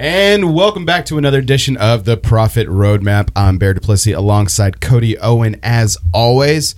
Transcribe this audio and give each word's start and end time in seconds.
And 0.00 0.54
welcome 0.54 0.86
back 0.86 1.04
to 1.06 1.18
another 1.18 1.40
edition 1.40 1.76
of 1.76 2.06
the 2.06 2.16
Profit 2.16 2.66
Roadmap. 2.68 3.28
I'm 3.36 3.58
Bear 3.58 3.74
Duplessis 3.74 4.14
alongside 4.14 4.80
Cody 4.80 5.18
Owen 5.18 5.60
as 5.62 5.98
always. 6.14 6.74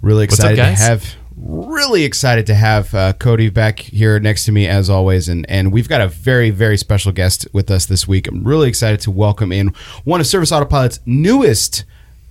Really 0.00 0.26
What's 0.26 0.38
up, 0.38 0.52
excited 0.52 0.76
to 0.76 0.80
have 0.80 1.16
really 1.36 2.04
excited 2.04 2.46
to 2.46 2.54
have 2.54 2.94
uh, 2.94 3.14
Cody 3.14 3.50
back 3.50 3.80
here 3.80 4.20
next 4.20 4.44
to 4.44 4.52
me 4.52 4.68
as 4.68 4.88
always 4.88 5.28
and 5.28 5.44
and 5.48 5.72
we've 5.72 5.88
got 5.88 6.02
a 6.02 6.06
very 6.06 6.50
very 6.50 6.76
special 6.76 7.10
guest 7.10 7.48
with 7.52 7.68
us 7.68 7.86
this 7.86 8.06
week. 8.06 8.28
I'm 8.28 8.44
really 8.44 8.68
excited 8.68 9.00
to 9.00 9.10
welcome 9.10 9.50
in 9.50 9.74
one 10.04 10.20
of 10.20 10.28
Service 10.28 10.52
Autopilot's 10.52 11.00
newest 11.04 11.82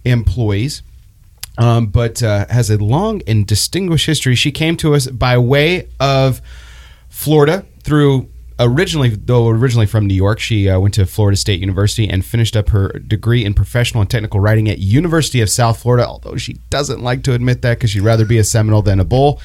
employees. 0.06 0.82
Um, 1.58 1.88
but 1.88 2.24
uh, 2.24 2.46
has 2.50 2.70
a 2.70 2.78
long 2.78 3.22
and 3.28 3.46
distinguished 3.46 4.06
history. 4.06 4.36
She 4.36 4.54
came 4.54 4.78
to 4.78 4.96
us 4.96 5.08
by 5.08 5.38
way 5.38 5.90
of 6.00 6.42
Florida 7.10 7.66
through 7.84 8.30
originally 8.64 9.10
though 9.10 9.50
originally 9.50 9.86
from 9.86 10.06
New 10.08 10.14
York 10.16 10.40
she 10.40 10.70
uh, 10.70 10.80
went 10.80 10.94
to 10.96 11.06
Florida 11.06 11.38
State 11.38 11.60
University 11.60 12.08
and 12.10 12.26
finished 12.26 12.56
up 12.56 12.70
her 12.70 12.90
degree 13.00 13.44
in 13.46 13.54
professional 13.54 14.02
and 14.02 14.10
technical 14.10 14.40
writing 14.40 14.70
at 14.70 14.80
University 14.80 15.42
of 15.42 15.50
South 15.50 15.82
Florida 15.82 16.08
although 16.08 16.38
she 16.38 16.54
doesn't 16.70 17.02
like 17.02 17.24
to 17.24 17.34
admit 17.34 17.62
that 17.62 17.80
cuz 17.80 17.92
she'd 17.92 18.02
rather 18.02 18.26
be 18.26 18.38
a 18.38 18.44
Seminole 18.44 18.82
than 18.82 19.00
a 19.00 19.06
Bull 19.06 19.42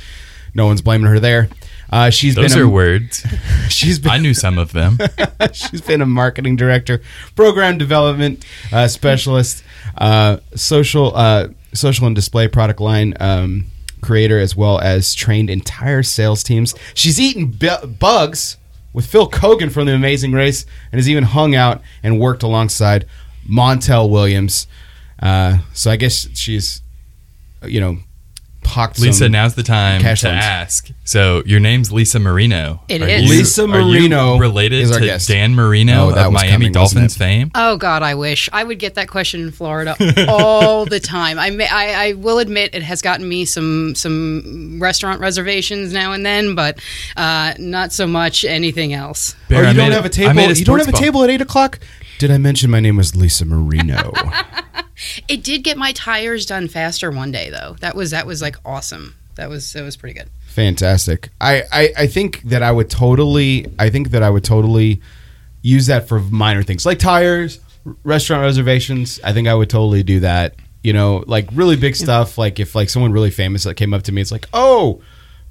no 0.54 0.66
one's 0.66 0.82
blaming 0.82 1.10
her 1.10 1.20
there 1.20 1.48
uh, 1.90 2.10
she's 2.10 2.34
Those 2.34 2.54
been 2.54 2.62
are 2.62 2.68
words. 2.68 3.24
she's 3.68 3.98
been 3.98 4.10
I 4.10 4.18
knew 4.18 4.34
some 4.34 4.58
of 4.58 4.72
them. 4.72 4.98
She's 5.52 5.80
been 5.80 6.02
a 6.02 6.06
marketing 6.06 6.56
director, 6.56 7.00
program 7.36 7.78
development 7.78 8.44
uh, 8.72 8.88
specialist, 8.88 9.62
uh, 9.96 10.38
social 10.54 11.14
uh, 11.14 11.48
social 11.74 12.06
and 12.06 12.16
display 12.16 12.48
product 12.48 12.80
line 12.80 13.14
um, 13.20 13.66
creator, 14.00 14.38
as 14.40 14.56
well 14.56 14.80
as 14.80 15.14
trained 15.14 15.48
entire 15.48 16.02
sales 16.02 16.42
teams. 16.42 16.74
She's 16.94 17.20
eaten 17.20 17.46
bu- 17.46 17.86
bugs 17.86 18.56
with 18.96 19.04
Phil 19.04 19.28
Keoghan 19.28 19.70
from 19.70 19.84
The 19.84 19.92
Amazing 19.92 20.32
Race, 20.32 20.64
and 20.90 20.98
has 20.98 21.06
even 21.06 21.22
hung 21.22 21.54
out 21.54 21.82
and 22.02 22.18
worked 22.18 22.42
alongside 22.42 23.04
Montel 23.46 24.08
Williams. 24.08 24.66
Uh, 25.20 25.58
so 25.74 25.90
I 25.90 25.96
guess 25.96 26.26
she's, 26.32 26.80
you 27.62 27.78
know, 27.78 27.98
pocked 28.66 28.98
Lisa, 29.00 29.18
some- 29.24 29.32
now's 29.32 29.54
the 29.54 29.62
time 29.62 30.00
cash 30.02 30.20
to 30.22 30.28
loans. 30.28 30.44
ask. 30.44 30.88
So 31.04 31.42
your 31.46 31.60
name's 31.60 31.92
Lisa 31.92 32.18
Marino. 32.18 32.82
It 32.88 33.00
Are 33.00 33.06
is. 33.08 33.22
you- 33.22 33.28
Lisa 33.30 33.62
are 33.62 33.66
you 33.66 33.72
Marino 33.72 34.38
related 34.38 34.80
is 34.82 34.90
our 34.92 34.98
to 34.98 35.06
guest. 35.06 35.28
Dan 35.28 35.54
Marino 35.54 36.08
Oh, 36.08 36.12
that 36.12 36.26
of 36.26 36.32
was 36.32 36.42
Miami 36.42 36.66
coming, 36.66 36.72
wasn't 36.72 36.94
Dolphins 36.94 37.16
it? 37.16 37.18
fame. 37.18 37.50
Oh 37.54 37.76
God, 37.76 38.02
I 38.02 38.14
wish 38.16 38.48
I 38.52 38.64
would 38.64 38.78
get 38.78 38.96
that 38.96 39.08
question 39.08 39.40
in 39.42 39.52
Florida 39.52 39.96
all 40.28 40.84
the 40.84 41.00
time. 41.00 41.38
I, 41.38 41.50
may, 41.50 41.66
I 41.68 42.08
I 42.08 42.12
will 42.14 42.38
admit 42.38 42.74
it 42.74 42.82
has 42.82 43.00
gotten 43.02 43.28
me 43.28 43.44
some 43.44 43.94
some 43.94 44.78
restaurant 44.82 45.20
reservations 45.20 45.92
now 45.92 46.12
and 46.12 46.26
then, 46.26 46.54
but 46.54 46.78
uh, 47.16 47.54
not 47.58 47.92
so 47.92 48.06
much 48.06 48.44
anything 48.44 48.92
else. 48.92 49.34
Oh, 49.36 49.44
Bear, 49.48 49.62
you 49.62 49.68
I 49.68 49.72
don't 49.72 49.88
made 49.88 49.92
have 49.94 50.04
a 50.04 50.06
I 50.06 50.08
table. 50.10 50.34
made 50.34 50.58
you 50.58 50.64
don't 50.64 50.78
have 50.78 50.88
a 50.88 50.92
ball. 50.92 51.00
table 51.00 51.24
at 51.24 51.30
eight 51.30 51.40
o'clock. 51.40 51.78
Did 52.18 52.30
I 52.30 52.38
mention 52.38 52.70
my 52.70 52.80
name 52.80 52.96
was 52.96 53.14
Lisa 53.14 53.44
Marino? 53.44 54.12
It 55.28 55.44
did 55.44 55.62
get 55.62 55.76
my 55.76 55.92
tires 55.92 56.46
done 56.46 56.68
faster 56.68 57.10
one 57.10 57.30
day 57.30 57.50
though. 57.50 57.76
That 57.80 57.94
was 57.94 58.12
that 58.12 58.26
was 58.26 58.40
like 58.40 58.56
awesome. 58.64 59.14
That 59.34 59.50
was 59.50 59.72
that 59.74 59.82
was 59.82 59.96
pretty 59.96 60.18
good. 60.18 60.30
Fantastic. 60.46 61.28
I, 61.40 61.64
I 61.70 61.92
I 61.98 62.06
think 62.06 62.42
that 62.44 62.62
I 62.62 62.72
would 62.72 62.88
totally. 62.88 63.66
I 63.78 63.90
think 63.90 64.10
that 64.10 64.22
I 64.22 64.30
would 64.30 64.44
totally 64.44 65.02
use 65.60 65.86
that 65.86 66.08
for 66.08 66.20
minor 66.20 66.62
things 66.62 66.86
like 66.86 66.98
tires, 66.98 67.60
restaurant 68.04 68.42
reservations. 68.42 69.20
I 69.22 69.34
think 69.34 69.48
I 69.48 69.54
would 69.54 69.68
totally 69.68 70.02
do 70.02 70.20
that. 70.20 70.56
You 70.82 70.94
know, 70.94 71.24
like 71.26 71.48
really 71.52 71.76
big 71.76 71.94
stuff. 71.94 72.38
Like 72.38 72.58
if 72.58 72.74
like 72.74 72.88
someone 72.88 73.12
really 73.12 73.30
famous 73.30 73.64
that 73.64 73.74
came 73.74 73.92
up 73.92 74.04
to 74.04 74.12
me, 74.12 74.22
it's 74.22 74.32
like, 74.32 74.48
oh, 74.54 75.02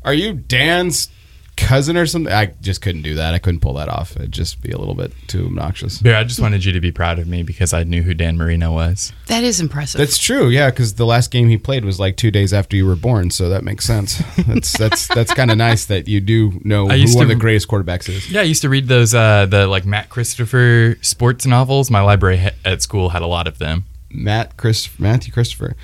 are 0.03 0.13
you 0.13 0.33
Dan's 0.33 1.09
cousin 1.55 1.97
or 1.97 2.05
something? 2.05 2.31
I 2.31 2.47
just 2.61 2.81
couldn't 2.81 3.01
do 3.01 3.15
that. 3.15 3.33
I 3.33 3.39
couldn't 3.39 3.59
pull 3.61 3.73
that 3.75 3.89
off. 3.89 4.15
It'd 4.15 4.31
just 4.31 4.61
be 4.61 4.71
a 4.71 4.77
little 4.77 4.93
bit 4.95 5.11
too 5.27 5.45
obnoxious. 5.45 5.99
Bear, 5.99 6.15
I 6.17 6.23
just 6.23 6.39
wanted 6.39 6.65
you 6.65 6.71
to 6.73 6.79
be 6.79 6.91
proud 6.91 7.19
of 7.19 7.27
me 7.27 7.43
because 7.43 7.73
I 7.73 7.83
knew 7.83 8.03
who 8.03 8.13
Dan 8.13 8.37
Marino 8.37 8.71
was. 8.71 9.13
That 9.27 9.43
is 9.43 9.59
impressive. 9.59 9.99
That's 9.99 10.17
true, 10.17 10.49
yeah, 10.49 10.69
because 10.69 10.95
the 10.95 11.05
last 11.05 11.31
game 11.31 11.47
he 11.49 11.57
played 11.57 11.85
was 11.85 11.99
like 11.99 12.17
two 12.17 12.31
days 12.31 12.53
after 12.53 12.75
you 12.75 12.85
were 12.85 12.95
born, 12.95 13.31
so 13.31 13.49
that 13.49 13.63
makes 13.63 13.85
sense. 13.85 14.21
That's 14.45 14.77
that's 14.77 15.07
that's 15.07 15.33
kind 15.33 15.49
of 15.49 15.57
nice 15.57 15.85
that 15.85 16.07
you 16.07 16.21
do 16.21 16.59
know 16.63 16.87
I 16.87 16.93
who 16.95 17.01
used 17.01 17.15
one 17.15 17.23
of 17.23 17.29
the 17.29 17.35
greatest 17.35 17.67
quarterbacks 17.67 18.07
is. 18.09 18.29
Yeah, 18.31 18.41
I 18.41 18.43
used 18.43 18.61
to 18.61 18.69
read 18.69 18.87
those 18.87 19.13
uh, 19.13 19.45
the 19.47 19.67
like 19.67 19.85
Matt 19.85 20.09
Christopher 20.09 20.97
sports 21.01 21.45
novels. 21.45 21.89
My 21.89 22.01
library 22.01 22.37
ha- 22.37 22.51
at 22.63 22.81
school 22.81 23.09
had 23.09 23.21
a 23.21 23.27
lot 23.27 23.47
of 23.47 23.57
them. 23.57 23.85
Matt 24.09 24.57
Chris 24.57 24.89
Matthew 24.99 25.33
Christopher. 25.33 25.75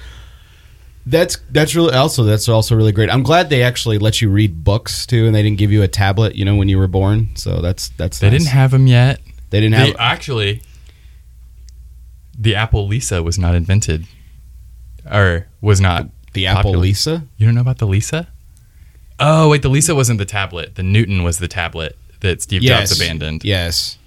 That's 1.06 1.38
that's 1.50 1.76
really 1.76 1.94
also 1.94 2.24
that's 2.24 2.48
also 2.48 2.76
really 2.76 2.92
great. 2.92 3.10
I'm 3.10 3.24
glad 3.24 3.50
they 3.50 3.64
actually 3.64 3.98
let 3.98 4.22
you 4.22 4.30
read 4.30 4.64
books 4.64 5.06
too, 5.08 5.26
and 5.26 5.34
they 5.34 5.42
didn't 5.42 5.58
give 5.58 5.72
you 5.72 5.82
a 5.82 5.88
tablet, 5.88 6.36
you 6.36 6.46
know, 6.46 6.56
when 6.56 6.70
you 6.70 6.78
were 6.78 6.88
born. 6.88 7.30
So 7.36 7.60
that's 7.60 7.90
that's 7.90 8.20
They 8.20 8.30
nice. 8.30 8.42
didn't 8.42 8.52
have 8.54 8.72
them 8.72 8.86
yet. 8.88 9.20
they 9.50 9.60
didn't 9.62 9.80
They, 9.80 9.88
have 9.88 9.96
actually, 9.98 10.62
the 12.38 12.56
Apple 12.56 12.88
Lisa 12.88 13.24
was 13.24 13.38
not 13.40 13.56
invented, 13.56 14.06
or 15.12 15.48
was 15.60 15.82
not 15.82 16.08
the 16.34 16.48
Apple 16.48 16.64
popular. 16.72 16.78
Lisa. 16.80 17.24
You 17.38 17.46
don't 17.48 17.56
know 17.56 17.62
about 17.62 17.80
the 17.80 17.88
Lisa? 17.88 18.28
Oh 19.20 19.50
wait, 19.50 19.62
the 19.62 19.70
Lisa 19.70 19.96
wasn't 19.96 20.20
the 20.20 20.26
tablet. 20.26 20.76
The 20.76 20.84
Newton 20.84 21.24
was 21.24 21.40
the 21.40 21.48
tablet 21.48 21.98
that 22.22 22.42
Steve 22.42 22.62
Jobs 22.62 22.96
abandoned. 22.96 23.44
Yes. 23.44 23.98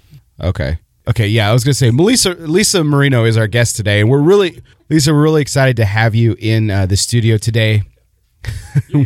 Okay. 0.41 0.77
Okay. 1.07 1.27
Yeah, 1.27 1.49
I 1.49 1.53
was 1.53 1.63
gonna 1.63 1.73
say 1.73 1.91
Melissa 1.91 2.31
Lisa 2.35 2.83
Marino 2.83 3.25
is 3.25 3.37
our 3.37 3.47
guest 3.47 3.75
today, 3.75 3.99
and 4.01 4.09
we're 4.09 4.21
really 4.21 4.61
Lisa, 4.87 5.11
we're 5.11 5.23
really 5.23 5.41
excited 5.41 5.75
to 5.77 5.85
have 5.85 6.13
you 6.13 6.35
in 6.37 6.69
uh, 6.69 6.85
the 6.85 6.95
studio 6.95 7.37
today. 7.37 7.81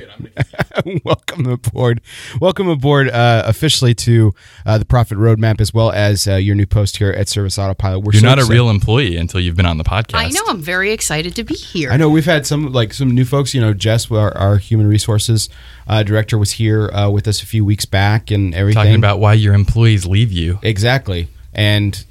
Welcome 1.06 1.46
aboard. 1.46 2.02
Welcome 2.42 2.68
aboard 2.68 3.10
uh, 3.10 3.44
officially 3.46 3.94
to 3.96 4.34
uh, 4.66 4.78
the 4.78 4.84
Profit 4.84 5.18
Roadmap, 5.18 5.62
as 5.62 5.74
well 5.74 5.90
as 5.92 6.28
uh, 6.28 6.36
your 6.36 6.56
new 6.56 6.66
post 6.66 6.98
here 6.98 7.12
at 7.12 7.30
Service 7.30 7.58
Autopilot. 7.58 8.04
We're 8.04 8.12
You're 8.12 8.20
so 8.20 8.28
not 8.28 8.40
a 8.40 8.46
real 8.46 8.70
employee 8.70 9.16
until 9.16 9.40
you've 9.40 9.56
been 9.56 9.66
on 9.66 9.78
the 9.78 9.86
podcast. 9.86 10.16
I 10.16 10.28
know. 10.28 10.42
I'm 10.48 10.62
very 10.62 10.92
excited 10.92 11.34
to 11.36 11.46
be 11.46 11.54
here. 11.54 11.92
I 11.92 11.96
know 11.96 12.10
we've 12.10 12.26
had 12.26 12.46
some 12.46 12.74
like 12.74 12.94
some 12.94 13.12
new 13.12 13.24
folks. 13.24 13.54
You 13.54 13.62
know, 13.62 13.74
Jess, 13.74 14.12
our, 14.12 14.38
our 14.38 14.58
human 14.58 14.86
resources 14.86 15.48
uh, 15.88 16.04
director, 16.04 16.38
was 16.38 16.52
here 16.52 16.90
uh, 16.90 17.10
with 17.10 17.26
us 17.26 17.42
a 17.42 17.46
few 17.46 17.64
weeks 17.64 17.86
back, 17.86 18.32
and 18.32 18.54
everything. 18.54 18.84
Talking 18.84 18.96
about 18.96 19.22
why 19.22 19.32
your 19.34 19.54
employees 19.54 20.06
leave 20.06 20.34
you. 20.34 20.60
exactly, 20.62 21.30
and 21.54 22.04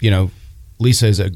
you 0.00 0.10
know, 0.10 0.30
Lisa 0.78 1.08
is 1.08 1.20
a 1.20 1.30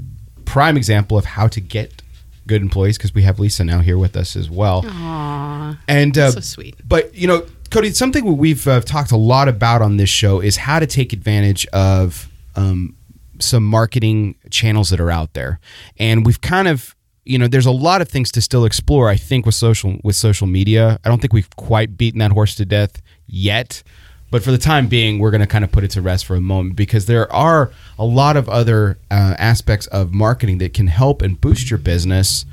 prime 0.47 0.77
example 0.77 1.19
of 1.19 1.25
how 1.25 1.49
to 1.49 1.61
get 1.61 2.03
good 2.47 2.63
employees 2.63 2.97
because 2.97 3.15
we 3.15 3.23
have 3.23 3.39
Lisa 3.39 3.65
now 3.65 3.81
here 3.81 3.99
with 3.99 4.17
us 4.17 4.37
as 4.37 4.49
well. 4.49 4.85
Aw, 4.87 5.79
And 5.89 6.17
uh, 6.17 6.31
so 6.31 6.41
sweet. 6.41 6.77
but 6.89 7.15
you 7.15 7.27
know, 7.27 7.45
Cody, 7.71 7.91
something 7.91 8.37
we've 8.37 8.67
uh, 8.69 8.81
talked 8.81 9.11
a 9.11 9.17
lot 9.17 9.49
about 9.49 9.83
on 9.83 9.97
this 9.97 10.09
show 10.09 10.41
is 10.41 10.57
how 10.57 10.79
to 10.79 10.87
take 10.87 11.13
advantage 11.13 11.67
of 11.73 12.29
um, 12.55 12.95
some 13.41 13.65
marketing 13.65 14.37
channels 14.51 14.91
that 14.91 15.01
are 15.01 15.11
out 15.11 15.35
there, 15.35 15.59
and 15.99 16.25
we've 16.25 16.41
kind 16.41 16.69
of 16.69 16.95
you 17.25 17.37
know 17.39 17.49
there's 17.49 17.67
a 17.67 17.73
lot 17.73 18.01
of 18.01 18.09
things 18.09 18.31
to 18.33 18.41
still 18.41 18.65
explore. 18.65 19.09
I 19.11 19.17
think 19.17 19.45
with 19.47 19.57
social 19.57 19.99
with 20.05 20.15
social 20.17 20.47
media, 20.47 20.99
I 21.05 21.09
don't 21.09 21.21
think 21.21 21.33
we've 21.33 21.51
quite 21.57 21.97
beaten 21.99 22.21
that 22.21 22.31
horse 22.31 22.55
to 22.55 22.65
death 22.65 23.03
yet. 23.27 23.83
But 24.31 24.43
for 24.43 24.51
the 24.51 24.59
time 24.59 24.89
being, 24.89 25.19
we're 25.19 25.31
going 25.31 25.41
to 25.41 25.47
kind 25.47 25.65
of 25.65 25.71
put 25.71 25.85
it 25.85 25.93
to 25.93 26.03
rest 26.03 26.27
for 26.27 26.35
a 26.35 26.41
moment 26.41 26.77
because 26.77 27.07
there 27.07 27.33
are 27.33 27.71
a 27.99 28.05
lot 28.05 28.37
of 28.37 28.49
other 28.49 28.99
uh, 29.11 29.35
aspects 29.39 29.87
of 29.89 30.13
marketing 30.13 30.59
that 30.59 30.75
can 30.75 30.89
help 30.89 31.23
and 31.23 31.41
boost 31.41 31.71
your 31.71 31.79
business 31.79 32.45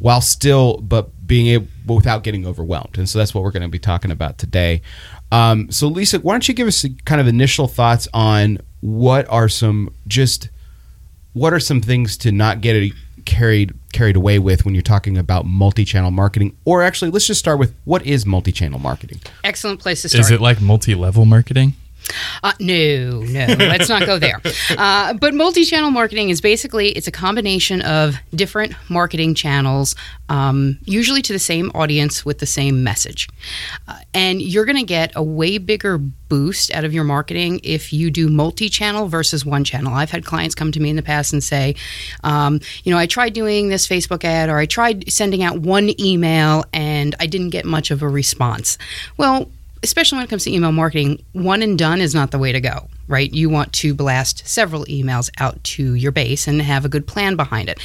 while 0.00 0.20
still 0.20 0.78
but 0.78 1.26
being 1.26 1.46
able 1.46 1.68
without 1.86 2.24
getting 2.24 2.46
overwhelmed. 2.46 2.98
And 2.98 3.08
so 3.08 3.18
that's 3.18 3.32
what 3.32 3.44
we're 3.44 3.52
going 3.52 3.62
to 3.62 3.68
be 3.68 3.78
talking 3.78 4.10
about 4.10 4.38
today. 4.38 4.82
Um, 5.30 5.70
so 5.70 5.86
lisa 5.86 6.18
why 6.18 6.34
don't 6.34 6.48
you 6.48 6.54
give 6.54 6.66
us 6.66 6.84
kind 7.04 7.20
of 7.20 7.28
initial 7.28 7.68
thoughts 7.68 8.08
on 8.12 8.58
what 8.80 9.28
are 9.28 9.48
some 9.48 9.94
just 10.08 10.48
what 11.32 11.52
are 11.52 11.60
some 11.60 11.80
things 11.80 12.16
to 12.16 12.32
not 12.32 12.60
get 12.60 12.92
it 13.20 13.26
carried 13.26 13.74
carried 13.92 14.16
away 14.16 14.38
with 14.38 14.64
when 14.64 14.74
you're 14.74 14.82
talking 14.82 15.18
about 15.18 15.44
multi-channel 15.44 16.10
marketing 16.10 16.56
or 16.64 16.82
actually 16.82 17.10
let's 17.10 17.26
just 17.26 17.40
start 17.40 17.58
with 17.58 17.74
what 17.84 18.04
is 18.06 18.24
multi-channel 18.24 18.78
marketing 18.78 19.20
Excellent 19.44 19.80
place 19.80 20.02
to 20.02 20.08
start. 20.08 20.20
Is 20.20 20.30
it 20.30 20.40
like 20.40 20.60
multi-level 20.60 21.24
marketing? 21.24 21.74
Uh, 22.42 22.52
no, 22.58 23.20
no, 23.20 23.46
let's 23.58 23.88
not 23.88 24.06
go 24.06 24.18
there. 24.18 24.40
Uh, 24.76 25.12
but 25.14 25.34
multi-channel 25.34 25.90
marketing 25.90 26.30
is 26.30 26.40
basically 26.40 26.90
it's 26.90 27.06
a 27.06 27.12
combination 27.12 27.82
of 27.82 28.16
different 28.34 28.74
marketing 28.88 29.34
channels, 29.34 29.94
um, 30.28 30.78
usually 30.84 31.22
to 31.22 31.32
the 31.32 31.38
same 31.38 31.70
audience 31.74 32.24
with 32.24 32.38
the 32.38 32.46
same 32.46 32.82
message, 32.82 33.28
uh, 33.88 33.98
and 34.14 34.40
you're 34.40 34.64
going 34.64 34.76
to 34.76 34.84
get 34.84 35.12
a 35.16 35.22
way 35.22 35.58
bigger 35.58 35.98
boost 35.98 36.72
out 36.72 36.84
of 36.84 36.94
your 36.94 37.04
marketing 37.04 37.60
if 37.62 37.92
you 37.92 38.10
do 38.10 38.28
multi-channel 38.28 39.08
versus 39.08 39.44
one 39.44 39.64
channel. 39.64 39.92
I've 39.92 40.10
had 40.10 40.24
clients 40.24 40.54
come 40.54 40.72
to 40.72 40.80
me 40.80 40.88
in 40.88 40.96
the 40.96 41.02
past 41.02 41.32
and 41.32 41.42
say, 41.42 41.74
um, 42.24 42.60
you 42.84 42.92
know, 42.92 42.98
I 42.98 43.06
tried 43.06 43.34
doing 43.34 43.68
this 43.68 43.86
Facebook 43.86 44.24
ad 44.24 44.48
or 44.48 44.56
I 44.56 44.66
tried 44.66 45.10
sending 45.12 45.42
out 45.42 45.58
one 45.58 45.90
email 46.00 46.64
and 46.72 47.14
I 47.20 47.26
didn't 47.26 47.50
get 47.50 47.66
much 47.66 47.90
of 47.90 48.02
a 48.02 48.08
response. 48.08 48.78
Well 49.16 49.50
especially 49.82 50.16
when 50.16 50.24
it 50.24 50.30
comes 50.30 50.44
to 50.44 50.52
email 50.52 50.72
marketing, 50.72 51.24
one 51.32 51.62
and 51.62 51.78
done 51.78 52.00
is 52.00 52.14
not 52.14 52.30
the 52.30 52.38
way 52.38 52.52
to 52.52 52.60
go, 52.60 52.88
right? 53.08 53.32
You 53.32 53.48
want 53.48 53.72
to 53.74 53.94
blast 53.94 54.46
several 54.46 54.84
emails 54.86 55.30
out 55.38 55.62
to 55.64 55.94
your 55.94 56.12
base 56.12 56.46
and 56.46 56.60
have 56.60 56.84
a 56.84 56.88
good 56.88 57.06
plan 57.06 57.36
behind 57.36 57.68
it. 57.68 57.80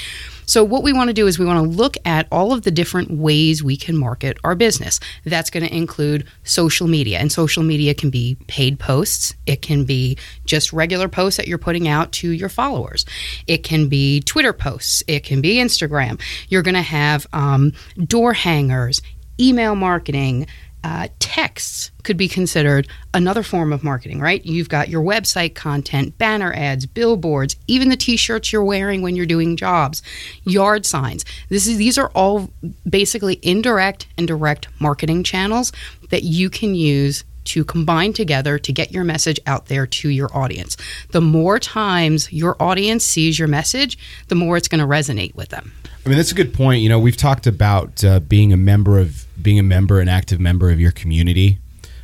So, 0.48 0.64
what 0.64 0.84
we 0.84 0.94
want 0.94 1.10
to 1.10 1.14
do 1.14 1.26
is 1.26 1.40
we 1.40 1.46
want 1.46 1.64
to 1.64 1.78
look 1.78 1.98
at 2.06 2.28
all 2.32 2.54
of 2.54 2.62
the 2.62 2.72
different 2.72 3.10
ways 3.10 3.64
we 3.64 3.78
can 3.78 3.98
market 3.98 4.38
our 4.44 4.54
business. 4.54 5.00
That's 5.24 5.50
going 5.50 5.66
to 5.66 5.76
include 5.76 6.28
social 6.44 6.88
media, 6.88 7.18
and 7.18 7.32
social 7.32 7.64
media 7.64 7.96
can 7.96 8.12
be 8.12 8.38
paid 8.48 8.80
posts, 8.80 9.34
it 9.48 9.64
can 9.64 9.86
be 9.86 10.18
just 10.46 10.72
regular 10.72 11.08
posts 11.08 11.38
that 11.38 11.48
you're 11.48 11.58
putting 11.58 11.88
out 11.88 12.12
to 12.14 12.30
your 12.30 12.50
followers, 12.50 13.06
it 13.48 13.64
can 13.64 13.90
be 13.90 14.22
Twitter 14.22 14.54
posts, 14.54 15.04
it 15.08 15.24
can 15.24 15.42
be 15.42 15.56
Instagram. 15.56 16.22
You're 16.48 16.62
going 16.62 16.76
to 16.76 16.82
have 16.82 17.26
um, 17.34 17.74
door 18.06 18.34
hangers, 18.34 19.02
email 19.40 19.76
marketing. 19.76 20.48
Uh, 20.86 21.08
texts 21.18 21.90
could 22.04 22.16
be 22.16 22.28
considered 22.28 22.88
another 23.12 23.42
form 23.42 23.74
of 23.74 23.84
marketing, 23.84 24.20
right? 24.20 24.46
You've 24.46 24.70
got 24.70 24.88
your 24.88 25.02
website 25.02 25.56
content, 25.56 26.16
banner 26.20 26.54
ads, 26.54 26.86
billboards, 26.86 27.56
even 27.66 27.90
the 27.90 27.98
t-shirts 27.98 28.54
you're 28.54 28.64
wearing 28.64 29.02
when 29.02 29.16
you're 29.16 29.26
doing 29.26 29.58
jobs, 29.58 30.04
yard 30.44 30.86
signs. 30.86 31.26
This 31.50 31.66
is 31.66 31.78
these 31.78 31.98
are 31.98 32.12
all 32.14 32.52
basically 32.88 33.40
indirect 33.42 34.06
and 34.16 34.28
direct 34.28 34.68
marketing 34.80 35.24
channels 35.24 35.72
that 36.12 36.22
you 36.22 36.52
can 36.52 36.76
use 36.76 37.24
to 37.46 37.66
combine 37.66 38.14
together 38.14 38.60
to 38.60 38.72
get 38.72 38.92
your 38.92 39.04
message 39.04 39.40
out 39.48 39.66
there 39.66 39.88
to 39.88 40.10
your 40.10 40.30
audience. 40.38 40.78
The 41.14 41.22
more 41.22 41.58
times 41.58 42.32
your 42.32 42.62
audience 42.62 43.04
sees 43.04 43.40
your 43.40 43.48
message, 43.48 43.98
the 44.28 44.36
more 44.36 44.56
it's 44.56 44.68
going 44.68 44.82
to 44.82 44.88
resonate 44.88 45.34
with 45.34 45.50
them. 45.50 45.72
I 46.06 46.10
mean, 46.10 46.18
that's 46.18 46.32
a 46.32 46.36
good 46.36 46.54
point. 46.54 46.82
You 46.82 46.90
know, 46.90 47.00
we've 47.00 47.18
talked 47.18 47.48
about 47.48 48.04
uh, 48.04 48.20
being 48.20 48.54
a 48.54 48.58
member 48.58 49.00
of 49.00 49.26
being 49.42 49.58
a 49.58 49.64
member, 49.64 50.00
an 50.00 50.08
active 50.08 50.40
member 50.40 50.70
of 50.70 50.80
your 50.80 50.92
community. 50.92 51.60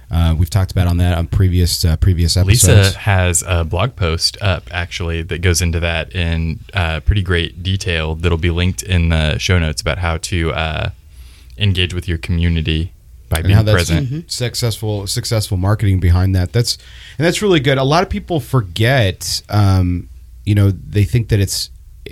Uh, 0.10 0.36
we've 0.38 0.50
talked 0.50 0.72
about 0.72 0.88
on 0.88 0.98
that 0.98 1.18
on 1.18 1.28
previous 1.28 1.86
uh, 1.86 1.96
previous 1.96 2.36
episodes. 2.36 2.88
Lisa 2.88 3.00
has 3.00 3.44
a 3.48 3.64
blog 3.64 3.96
post 3.96 4.38
up 4.42 4.64
actually 4.72 5.22
that 5.22 5.42
goes 5.42 5.62
into 5.62 5.80
that 5.80 6.14
in 6.14 6.60
uh, 6.74 7.00
pretty 7.02 7.22
great 7.22 7.64
detail. 7.64 8.16
That'll 8.16 8.38
be 8.38 8.50
linked 8.50 8.84
in 8.84 9.10
the 9.10 9.38
show 9.38 9.58
notes 9.58 9.82
about 9.82 10.00
how 10.00 10.18
to 10.18 10.52
uh, 10.52 10.90
engage 11.58 11.94
with 11.94 12.10
your 12.10 12.18
community 12.18 12.92
by 13.30 13.38
and 13.38 13.48
being 13.48 13.66
present. 13.66 14.30
successful 14.30 15.08
successful 15.08 15.56
marketing 15.56 16.02
behind 16.02 16.36
that. 16.36 16.52
That's 16.52 16.78
and 17.18 17.26
that's 17.26 17.42
really 17.42 17.62
good. 17.62 17.78
A 17.78 17.84
lot 17.84 18.04
of 18.04 18.10
people 18.10 18.40
forget. 18.40 19.42
Um, 19.48 20.10
you 20.44 20.56
know, 20.56 20.72
they 20.72 21.04
think 21.04 21.30
that 21.30 21.40
it's. 21.40 21.70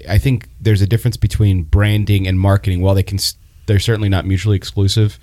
I 0.07 0.17
think 0.17 0.47
there's 0.61 0.81
a 0.81 0.87
difference 0.87 1.17
between 1.17 1.63
branding 1.63 2.27
and 2.27 2.39
marketing. 2.39 2.81
While 2.81 2.95
they 2.95 3.03
can, 3.03 3.19
they're 3.65 3.79
certainly 3.79 4.09
not 4.09 4.25
mutually 4.25 4.55
exclusive. 4.57 5.19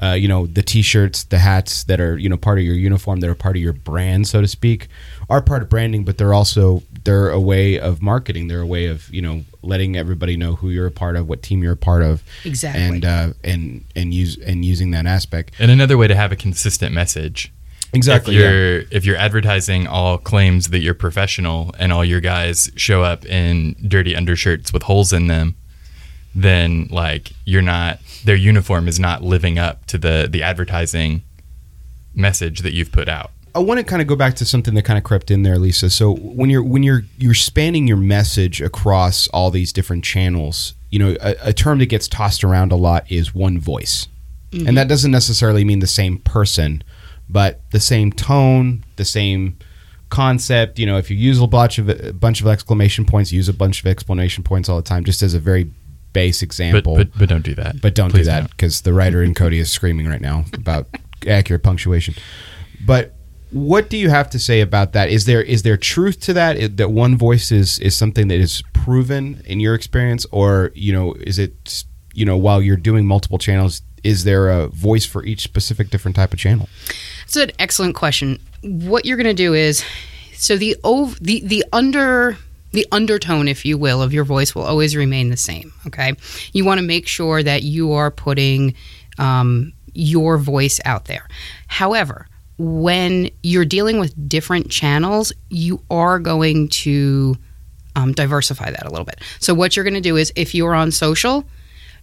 Uh, 0.00 0.12
you 0.12 0.28
know, 0.28 0.46
the 0.46 0.62
T-shirts, 0.62 1.24
the 1.24 1.40
hats 1.40 1.82
that 1.84 2.00
are 2.00 2.16
you 2.16 2.28
know 2.28 2.36
part 2.36 2.58
of 2.58 2.64
your 2.64 2.76
uniform, 2.76 3.18
that 3.18 3.28
are 3.28 3.34
part 3.34 3.56
of 3.56 3.62
your 3.62 3.72
brand, 3.72 4.28
so 4.28 4.40
to 4.40 4.46
speak, 4.46 4.86
are 5.28 5.42
part 5.42 5.60
of 5.60 5.68
branding, 5.68 6.04
but 6.04 6.18
they're 6.18 6.32
also 6.34 6.84
they're 7.02 7.30
a 7.30 7.40
way 7.40 7.80
of 7.80 8.00
marketing. 8.00 8.46
They're 8.46 8.60
a 8.60 8.66
way 8.66 8.86
of 8.86 9.12
you 9.12 9.20
know 9.20 9.42
letting 9.62 9.96
everybody 9.96 10.36
know 10.36 10.54
who 10.54 10.70
you're 10.70 10.86
a 10.86 10.92
part 10.92 11.16
of, 11.16 11.28
what 11.28 11.42
team 11.42 11.64
you're 11.64 11.72
a 11.72 11.76
part 11.76 12.02
of, 12.02 12.22
Exactly. 12.44 12.80
and 12.80 13.04
uh, 13.04 13.32
and 13.42 13.84
and 13.96 14.14
use 14.14 14.38
and 14.38 14.64
using 14.64 14.92
that 14.92 15.06
aspect. 15.06 15.54
And 15.58 15.68
another 15.70 15.98
way 15.98 16.06
to 16.06 16.14
have 16.14 16.30
a 16.30 16.36
consistent 16.36 16.94
message. 16.94 17.52
Exactly. 17.92 18.36
If 18.36 18.40
you're 18.40 18.78
if 18.90 19.04
you're 19.04 19.16
advertising 19.16 19.86
all 19.86 20.18
claims 20.18 20.68
that 20.68 20.80
you're 20.80 20.94
professional 20.94 21.74
and 21.78 21.92
all 21.92 22.04
your 22.04 22.20
guys 22.20 22.70
show 22.76 23.02
up 23.02 23.24
in 23.24 23.76
dirty 23.86 24.14
undershirts 24.14 24.72
with 24.72 24.82
holes 24.82 25.12
in 25.12 25.26
them, 25.26 25.56
then 26.34 26.88
like 26.90 27.32
you're 27.44 27.62
not 27.62 27.98
their 28.24 28.36
uniform 28.36 28.88
is 28.88 29.00
not 29.00 29.22
living 29.22 29.58
up 29.58 29.86
to 29.86 29.98
the 29.98 30.28
the 30.30 30.42
advertising 30.42 31.22
message 32.14 32.60
that 32.60 32.72
you've 32.72 32.92
put 32.92 33.08
out. 33.08 33.30
I 33.54 33.60
want 33.60 33.78
to 33.78 33.84
kind 33.84 34.02
of 34.02 34.08
go 34.08 34.16
back 34.16 34.34
to 34.36 34.44
something 34.44 34.74
that 34.74 34.82
kind 34.82 34.98
of 34.98 35.04
crept 35.04 35.30
in 35.30 35.42
there, 35.42 35.58
Lisa. 35.58 35.90
So 35.90 36.14
when 36.14 36.50
you're 36.50 36.62
when 36.62 36.82
you're 36.82 37.02
you're 37.16 37.34
spanning 37.34 37.88
your 37.88 37.96
message 37.96 38.60
across 38.60 39.28
all 39.28 39.50
these 39.50 39.72
different 39.72 40.04
channels, 40.04 40.74
you 40.90 40.98
know, 40.98 41.16
a, 41.20 41.34
a 41.42 41.52
term 41.52 41.78
that 41.78 41.86
gets 41.86 42.06
tossed 42.06 42.44
around 42.44 42.72
a 42.72 42.76
lot 42.76 43.10
is 43.10 43.34
one 43.34 43.58
voice, 43.58 44.06
and 44.52 44.62
mm-hmm. 44.62 44.74
that 44.74 44.88
doesn't 44.88 45.10
necessarily 45.10 45.64
mean 45.64 45.78
the 45.78 45.86
same 45.86 46.18
person, 46.18 46.84
but 47.30 47.60
the 47.70 47.80
same 47.80 48.12
tone, 48.12 48.84
the 48.96 49.04
same 49.04 49.58
concept. 50.10 50.78
You 50.78 50.86
know, 50.86 50.98
if 50.98 51.10
you 51.10 51.16
use 51.16 51.40
a 51.40 51.46
bunch 51.46 51.78
of 51.78 51.88
a 51.88 52.12
bunch 52.12 52.40
of 52.40 52.46
exclamation 52.46 53.04
points, 53.04 53.32
use 53.32 53.48
a 53.48 53.52
bunch 53.54 53.80
of 53.80 53.86
exclamation 53.86 54.42
points 54.44 54.68
all 54.68 54.76
the 54.76 54.82
time, 54.82 55.04
just 55.04 55.22
as 55.22 55.34
a 55.34 55.38
very 55.40 55.70
base 56.12 56.40
But 56.40 56.44
example. 56.46 56.96
but, 56.96 57.16
but 57.18 57.28
don't 57.28 57.44
do 57.44 57.54
that. 57.56 57.80
But 57.82 57.94
don't 57.94 58.10
Please 58.10 58.20
do 58.26 58.32
that 58.32 58.50
because 58.50 58.80
the 58.82 58.92
writer 58.92 59.22
in 59.22 59.34
Cody 59.34 59.58
is 59.58 59.70
screaming 59.70 60.06
right 60.08 60.20
now 60.20 60.44
about 60.54 60.86
accurate 61.26 61.62
punctuation. 61.62 62.14
But 62.84 63.14
what 63.50 63.88
do 63.90 63.96
you 63.96 64.08
have 64.10 64.30
to 64.30 64.38
say 64.38 64.60
about 64.60 64.92
that? 64.92 65.10
Is 65.10 65.24
there 65.26 65.42
is 65.42 65.62
there 65.62 65.76
truth 65.76 66.20
to 66.20 66.32
that? 66.34 66.56
Is- 66.56 66.76
That 66.76 66.90
one 66.90 67.16
voice 67.16 67.52
is 67.52 67.78
is 67.80 67.94
something 67.96 68.28
that 68.28 68.38
is 68.40 68.62
proven 68.72 69.42
in 69.46 69.60
your 69.60 69.74
experience, 69.74 70.24
or 70.30 70.70
you 70.74 70.92
know, 70.92 71.14
is 71.20 71.38
it 71.38 71.84
you 72.14 72.24
know 72.24 72.36
while 72.36 72.62
you're 72.62 72.76
doing 72.76 73.06
multiple 73.06 73.38
channels, 73.38 73.82
is 74.04 74.24
there 74.24 74.48
a 74.48 74.68
voice 74.68 75.04
for 75.04 75.24
each 75.24 75.42
specific 75.42 75.90
different 75.90 76.16
type 76.16 76.32
of 76.32 76.38
channel? 76.38 76.68
It's 77.28 77.36
an 77.36 77.52
excellent 77.58 77.94
question. 77.94 78.40
What 78.62 79.04
you're 79.04 79.18
going 79.18 79.26
to 79.26 79.34
do 79.34 79.52
is, 79.52 79.84
so 80.32 80.56
the 80.56 80.74
ov- 80.82 81.18
the 81.20 81.40
the 81.44 81.62
under 81.74 82.38
the 82.72 82.86
undertone, 82.90 83.48
if 83.48 83.66
you 83.66 83.76
will, 83.76 84.00
of 84.00 84.14
your 84.14 84.24
voice 84.24 84.54
will 84.54 84.62
always 84.62 84.96
remain 84.96 85.28
the 85.28 85.36
same. 85.36 85.74
Okay, 85.86 86.14
you 86.54 86.64
want 86.64 86.80
to 86.80 86.86
make 86.86 87.06
sure 87.06 87.42
that 87.42 87.64
you 87.64 87.92
are 87.92 88.10
putting 88.10 88.72
um, 89.18 89.74
your 89.92 90.38
voice 90.38 90.80
out 90.86 91.04
there. 91.04 91.28
However, 91.66 92.28
when 92.56 93.28
you're 93.42 93.66
dealing 93.66 94.00
with 94.00 94.26
different 94.26 94.70
channels, 94.70 95.30
you 95.50 95.82
are 95.90 96.18
going 96.18 96.68
to 96.68 97.36
um, 97.94 98.12
diversify 98.12 98.70
that 98.70 98.86
a 98.86 98.88
little 98.88 99.04
bit. 99.04 99.20
So 99.38 99.52
what 99.52 99.76
you're 99.76 99.84
going 99.84 99.92
to 99.92 100.00
do 100.00 100.16
is, 100.16 100.32
if 100.34 100.54
you're 100.54 100.74
on 100.74 100.92
social, 100.92 101.44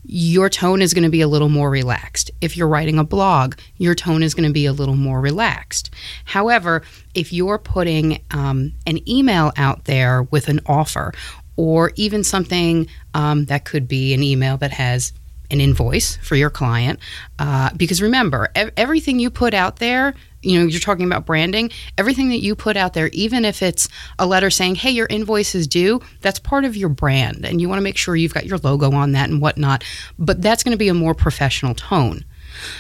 your 0.08 0.50
tone 0.50 0.82
is 0.82 0.94
going 0.94 1.04
to 1.04 1.10
be 1.10 1.22
a 1.22 1.28
little 1.28 1.50
more 1.50 1.70
relaxed. 1.70 2.32
If 2.42 2.56
you're 2.56 2.68
writing 2.68 3.00
a 3.00 3.04
blog, 3.04 3.56
your 3.78 3.96
tone 3.96 4.24
is 4.24 4.34
going 4.34 4.48
to 4.48 4.54
be 4.54 4.66
a 4.66 4.74
little 4.74 4.96
more 4.96 5.22
relaxed. 5.22 5.90
However, 6.26 6.84
if 7.14 7.34
you're 7.34 7.58
putting 7.58 8.22
um, 8.32 8.74
an 8.86 9.08
email 9.10 9.52
out 9.58 9.86
there 9.86 10.24
with 10.24 10.48
an 10.48 10.62
offer, 10.66 11.14
or 11.58 11.92
even 11.96 12.24
something 12.24 12.88
um, 13.14 13.46
that 13.46 13.66
could 13.66 13.88
be 13.88 14.14
an 14.14 14.22
email 14.22 14.58
that 14.58 14.72
has 14.72 15.14
an 15.52 15.62
invoice 15.62 16.18
for 16.18 16.36
your 16.36 16.50
client, 16.50 17.00
uh, 17.40 17.70
because 17.76 18.02
remember, 18.02 18.50
ev- 18.56 18.72
everything 18.78 19.20
you 19.20 19.30
put 19.30 19.54
out 19.54 19.78
there, 19.78 20.14
you 20.42 20.60
know, 20.60 20.66
you're 20.66 20.80
talking 20.80 21.06
about 21.06 21.26
branding, 21.26 21.72
everything 21.98 22.30
that 22.30 22.42
you 22.42 22.56
put 22.56 22.78
out 22.78 22.94
there, 22.94 23.08
even 23.08 23.46
if 23.46 23.64
it's 23.64 23.90
a 24.20 24.26
letter 24.26 24.50
saying, 24.50 24.76
hey, 24.76 24.92
your 24.92 25.08
invoice 25.08 25.56
is 25.56 25.68
due, 25.68 26.00
that's 26.22 26.40
part 26.40 26.66
of 26.66 26.76
your 26.76 26.90
brand. 26.90 27.46
And 27.46 27.60
you 27.60 27.68
want 27.68 27.80
to 27.80 27.84
make 27.84 27.98
sure 27.98 28.16
you've 28.16 28.34
got 28.34 28.46
your 28.46 28.60
logo 28.60 28.92
on 28.92 29.14
that 29.14 29.30
and 29.30 29.42
whatnot. 29.42 29.84
But 30.20 30.42
that's 30.42 30.64
going 30.64 30.74
to 30.74 30.78
be 30.78 30.90
a 30.90 30.94
more 30.94 31.16
professional 31.16 31.74
tone. 31.74 32.24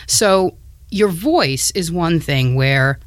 So 0.07 0.57
your 0.91 1.09
voice 1.09 1.71
is 1.71 1.91
one 1.91 2.19
thing 2.19 2.55
where 2.55 2.99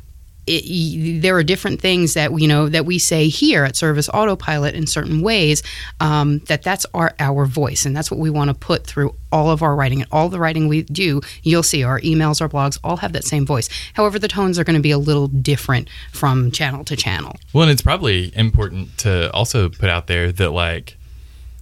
it, 0.49 1.21
there 1.23 1.37
are 1.37 1.43
different 1.43 1.81
things 1.81 2.15
that 2.15 2.39
you 2.39 2.49
know 2.49 2.69
that 2.69 2.87
we 2.87 2.99
say 2.99 3.29
here 3.29 3.65
at 3.65 3.77
Service 3.77 4.09
Autopilot 4.09 4.75
in 4.75 4.87
certain 4.87 5.21
ways. 5.21 5.63
Um, 6.01 6.39
that 6.47 6.63
that's 6.63 6.87
our 6.95 7.15
our 7.19 7.45
voice, 7.45 7.85
and 7.85 7.97
that's 7.97 8.11
what 8.11 8.19
we 8.19 8.31
want 8.31 8.49
to 8.49 8.55
put 8.55 8.87
through 8.87 9.15
all 9.31 9.51
of 9.51 9.63
our 9.63 9.77
writing 9.77 10.01
and 10.01 10.11
all 10.11 10.29
the 10.29 10.39
writing 10.39 10.69
we 10.69 10.83
do. 10.83 11.21
You'll 11.43 11.63
see 11.63 11.85
our 11.85 12.01
emails, 12.01 12.41
our 12.41 12.49
blogs, 12.49 12.79
all 12.83 12.97
have 12.97 13.13
that 13.13 13.25
same 13.25 13.45
voice. 13.45 13.69
However, 13.95 14.19
the 14.19 14.29
tones 14.29 14.59
are 14.59 14.65
going 14.65 14.77
to 14.77 14.83
be 14.83 14.91
a 14.91 14.99
little 14.99 15.29
different 15.29 15.89
from 16.13 16.51
channel 16.51 16.85
to 16.85 16.97
channel. 16.97 17.37
Well, 17.53 17.63
and 17.63 17.71
it's 17.71 17.83
probably 17.83 18.37
important 18.37 18.97
to 18.99 19.31
also 19.33 19.69
put 19.69 19.91
out 19.91 20.07
there 20.07 20.33
that 20.33 20.51
like 20.51 20.97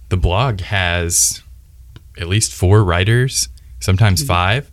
the 0.09 0.17
blog 0.17 0.61
has 0.61 1.41
at 2.17 2.27
least 2.27 2.53
four 2.53 2.83
writers, 2.83 3.49
sometimes 3.79 4.23
five, 4.23 4.71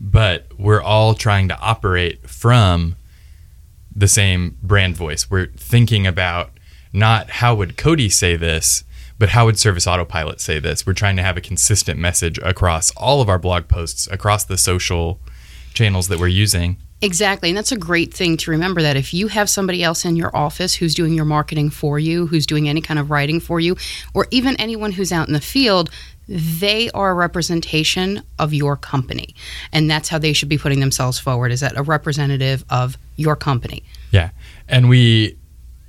but 0.00 0.46
we're 0.58 0.82
all 0.82 1.14
trying 1.14 1.48
to 1.48 1.58
operate 1.58 2.28
from 2.28 2.96
the 3.96 4.06
same 4.06 4.56
brand 4.62 4.96
voice. 4.96 5.30
We're 5.30 5.46
thinking 5.56 6.06
about 6.06 6.50
not 6.92 7.30
how 7.30 7.54
would 7.54 7.76
Cody 7.76 8.10
say 8.10 8.36
this, 8.36 8.84
but 9.18 9.30
how 9.30 9.46
would 9.46 9.58
Service 9.58 9.86
Autopilot 9.86 10.40
say 10.40 10.58
this? 10.58 10.86
We're 10.86 10.92
trying 10.92 11.16
to 11.16 11.22
have 11.22 11.38
a 11.38 11.40
consistent 11.40 11.98
message 11.98 12.38
across 12.38 12.90
all 12.92 13.22
of 13.22 13.28
our 13.30 13.38
blog 13.38 13.66
posts, 13.66 14.06
across 14.08 14.44
the 14.44 14.58
social 14.58 15.18
channels 15.72 16.08
that 16.08 16.18
we're 16.18 16.28
using. 16.28 16.76
Exactly. 17.02 17.50
And 17.50 17.58
that's 17.58 17.72
a 17.72 17.76
great 17.76 18.12
thing 18.12 18.38
to 18.38 18.50
remember 18.50 18.80
that 18.80 18.96
if 18.96 19.12
you 19.12 19.28
have 19.28 19.50
somebody 19.50 19.82
else 19.82 20.04
in 20.04 20.16
your 20.16 20.34
office 20.34 20.74
who's 20.74 20.94
doing 20.94 21.12
your 21.12 21.26
marketing 21.26 21.68
for 21.68 21.98
you, 21.98 22.26
who's 22.26 22.46
doing 22.46 22.68
any 22.68 22.80
kind 22.80 22.98
of 22.98 23.10
writing 23.10 23.38
for 23.38 23.60
you, 23.60 23.76
or 24.14 24.26
even 24.30 24.56
anyone 24.56 24.92
who's 24.92 25.12
out 25.12 25.26
in 25.26 25.34
the 25.34 25.40
field, 25.40 25.90
they 26.28 26.90
are 26.90 27.10
a 27.10 27.14
representation 27.14 28.22
of 28.38 28.52
your 28.52 28.76
company. 28.76 29.34
And 29.72 29.90
that's 29.90 30.08
how 30.08 30.18
they 30.18 30.32
should 30.32 30.48
be 30.48 30.58
putting 30.58 30.80
themselves 30.80 31.18
forward 31.18 31.52
is 31.52 31.60
that 31.60 31.76
a 31.76 31.82
representative 31.82 32.64
of 32.68 32.98
your 33.16 33.36
company. 33.36 33.82
Yeah, 34.10 34.30
and 34.68 34.88
we 34.88 35.36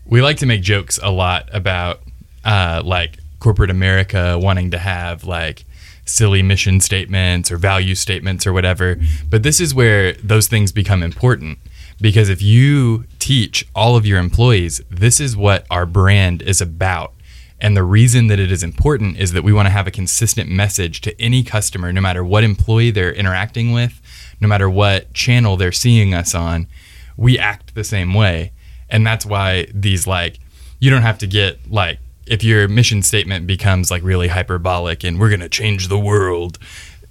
we 0.06 0.22
like 0.22 0.38
to 0.38 0.46
make 0.46 0.62
jokes 0.62 1.00
a 1.02 1.12
lot 1.12 1.50
about 1.52 2.02
uh, 2.46 2.82
like 2.86 3.18
corporate 3.40 3.70
America 3.70 4.38
wanting 4.40 4.72
to 4.72 4.78
have 4.78 5.24
like 5.24 5.66
silly 6.06 6.42
mission 6.42 6.80
statements 6.80 7.52
or 7.52 7.58
value 7.58 7.96
statements 7.96 8.48
or 8.48 8.54
whatever. 8.54 8.98
But 9.30 9.44
this 9.44 9.60
is 9.60 9.74
where 9.74 10.14
those 10.14 10.48
things 10.48 10.72
become 10.72 11.04
important 11.04 11.60
because 12.00 12.30
if 12.30 12.42
you 12.42 13.06
teach 13.20 13.68
all 13.76 13.96
of 13.96 14.06
your 14.06 14.20
employees 14.20 14.82
this 14.90 15.20
is 15.20 15.36
what 15.36 15.66
our 15.70 15.86
brand 15.86 16.42
is 16.42 16.62
about 16.62 17.14
And 17.60 17.76
the 17.76 17.84
reason 17.84 18.28
that 18.28 18.40
it 18.40 18.52
is 18.52 18.64
important 18.64 19.18
is 19.18 19.32
that 19.32 19.44
we 19.44 19.54
want 19.54 19.66
to 19.66 19.72
have 19.72 19.88
a 19.88 19.92
consistent 19.92 20.50
message 20.50 21.02
to 21.02 21.22
any 21.22 21.44
customer, 21.44 21.92
no 21.92 22.02
matter 22.02 22.24
what 22.24 22.44
employee 22.44 22.92
they're 22.92 23.14
interacting 23.14 23.72
with, 23.72 24.00
no 24.40 24.48
matter 24.48 24.70
what 24.70 25.14
channel 25.14 25.58
they're 25.58 25.72
seeing 25.72 26.14
us 26.14 26.36
on, 26.36 26.68
we 27.16 27.40
act 27.40 27.74
the 27.74 27.84
same 27.84 28.14
way. 28.14 28.52
And 28.90 29.06
that's 29.06 29.26
why 29.26 29.68
these, 29.74 30.06
like, 30.06 30.40
you 30.80 30.92
don't 30.92 31.02
have 31.02 31.18
to 31.18 31.28
get, 31.28 31.72
like, 31.72 32.00
if 32.28 32.44
your 32.44 32.68
mission 32.68 33.02
statement 33.02 33.48
becomes 33.48 33.90
like 33.90 34.04
really 34.04 34.28
hyperbolic 34.28 35.04
and 35.04 35.20
we're 35.20 35.30
going 35.30 35.40
to 35.40 35.50
change 35.50 35.88
the 35.88 35.98
world 35.98 36.60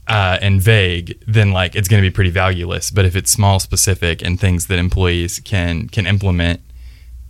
uh, 0.09 0.39
and 0.41 0.61
vague, 0.61 1.19
then 1.27 1.53
like 1.53 1.75
it's 1.75 1.89
going 1.89 2.03
to 2.03 2.09
be 2.09 2.13
pretty 2.13 2.31
valueless. 2.31 2.91
But 2.91 3.05
if 3.05 3.17
it's 3.17 3.31
small, 3.31 3.59
specific, 3.59 4.23
and 4.23 4.39
things 4.39 4.67
that 4.67 4.79
employees 4.79 5.41
can 5.41 5.89
can 5.89 6.07
implement 6.07 6.61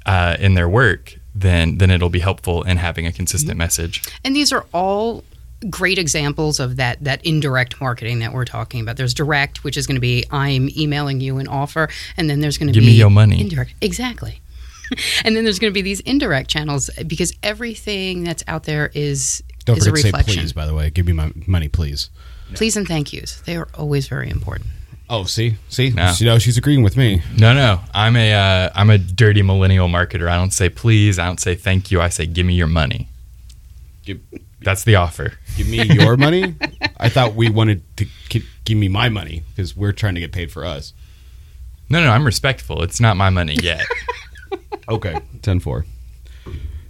uh, 0.04 0.36
in 0.38 0.54
their 0.54 0.68
work, 0.68 1.18
then 1.40 1.78
then 1.78 1.90
it'll 1.90 2.10
be 2.10 2.20
helpful 2.20 2.62
in 2.62 2.78
having 2.78 3.06
a 3.06 3.12
consistent 3.12 3.52
mm-hmm. 3.52 3.58
message. 3.58 4.02
And 4.24 4.34
these 4.34 4.52
are 4.52 4.66
all 4.72 5.24
great 5.70 5.98
examples 5.98 6.60
of 6.60 6.76
that 6.76 7.02
that 7.02 7.24
indirect 7.24 7.80
marketing 7.80 8.18
that 8.20 8.32
we're 8.32 8.44
talking 8.44 8.80
about. 8.80 8.96
There's 8.96 9.14
direct, 9.14 9.64
which 9.64 9.76
is 9.76 9.86
going 9.86 9.96
to 9.96 10.00
be 10.00 10.24
I'm 10.30 10.68
emailing 10.76 11.20
you 11.20 11.38
an 11.38 11.48
offer, 11.48 11.88
and 12.16 12.28
then 12.28 12.40
there's 12.40 12.58
going 12.58 12.68
to 12.68 12.72
Give 12.72 12.82
be 12.82 12.88
me 12.88 12.92
your 12.92 13.10
money. 13.10 13.40
Indirect, 13.40 13.74
exactly. 13.80 14.40
and 15.24 15.36
then 15.36 15.44
there's 15.44 15.58
going 15.58 15.72
to 15.72 15.74
be 15.74 15.82
these 15.82 16.00
indirect 16.00 16.48
channels 16.48 16.90
because 17.06 17.32
everything 17.42 18.24
that's 18.24 18.44
out 18.46 18.64
there 18.64 18.90
is 18.94 19.42
Don't 19.64 19.78
is 19.78 19.86
a 19.86 19.90
forget 19.90 19.96
to 19.96 20.02
say 20.02 20.08
reflection. 20.08 20.42
please, 20.42 20.52
by 20.52 20.66
the 20.66 20.74
way. 20.74 20.90
Give 20.90 21.06
me 21.06 21.12
my 21.12 21.32
money, 21.46 21.68
please. 21.68 22.10
Please 22.54 22.76
and 22.76 22.86
thank 22.86 23.12
yous. 23.12 23.40
They 23.40 23.56
are 23.56 23.66
always 23.74 24.06
very 24.06 24.30
important. 24.30 24.70
Oh, 25.08 25.24
see? 25.24 25.56
See? 25.68 25.90
No. 25.90 26.12
You 26.18 26.26
know, 26.26 26.38
she's 26.38 26.58
agreeing 26.58 26.82
with 26.82 26.96
me. 26.96 27.22
No, 27.38 27.54
no, 27.54 27.80
I'm 27.94 28.16
a 28.16 28.32
uh, 28.32 28.70
I'm 28.74 28.90
a 28.90 28.98
dirty 28.98 29.42
millennial 29.42 29.88
marketer. 29.88 30.28
I 30.28 30.36
don't 30.36 30.52
say 30.52 30.68
please. 30.68 31.18
I 31.18 31.26
don't 31.26 31.38
say 31.40 31.54
thank 31.54 31.90
you. 31.90 32.00
I 32.00 32.08
say 32.08 32.26
give 32.26 32.44
me 32.44 32.54
your 32.54 32.66
money. 32.66 33.08
Give, 34.04 34.20
That's 34.62 34.82
the 34.84 34.96
offer. 34.96 35.34
give 35.56 35.68
me 35.68 35.82
your 35.84 36.16
money? 36.16 36.54
I 36.98 37.08
thought 37.08 37.34
we 37.34 37.50
wanted 37.50 37.82
to 37.98 38.06
give 38.64 38.76
me 38.78 38.88
my 38.88 39.08
money 39.08 39.42
because 39.50 39.76
we're 39.76 39.92
trying 39.92 40.14
to 40.14 40.20
get 40.20 40.32
paid 40.32 40.50
for 40.50 40.64
us. 40.64 40.92
No, 41.88 42.02
no, 42.02 42.10
I'm 42.10 42.24
respectful. 42.26 42.82
It's 42.82 43.00
not 43.00 43.16
my 43.16 43.30
money 43.30 43.56
yet. 43.62 43.86
Okay. 44.88 45.18
ten 45.42 45.58
four. 45.58 45.84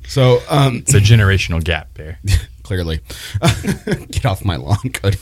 So, 0.06 0.40
um, 0.50 0.76
It's 0.76 0.92
a 0.92 1.00
generational 1.00 1.64
gap 1.64 1.94
there. 1.94 2.18
clearly. 2.62 3.00
Get 4.10 4.26
off 4.26 4.44
my 4.44 4.56
lawn, 4.56 4.90
Cody. 4.92 5.16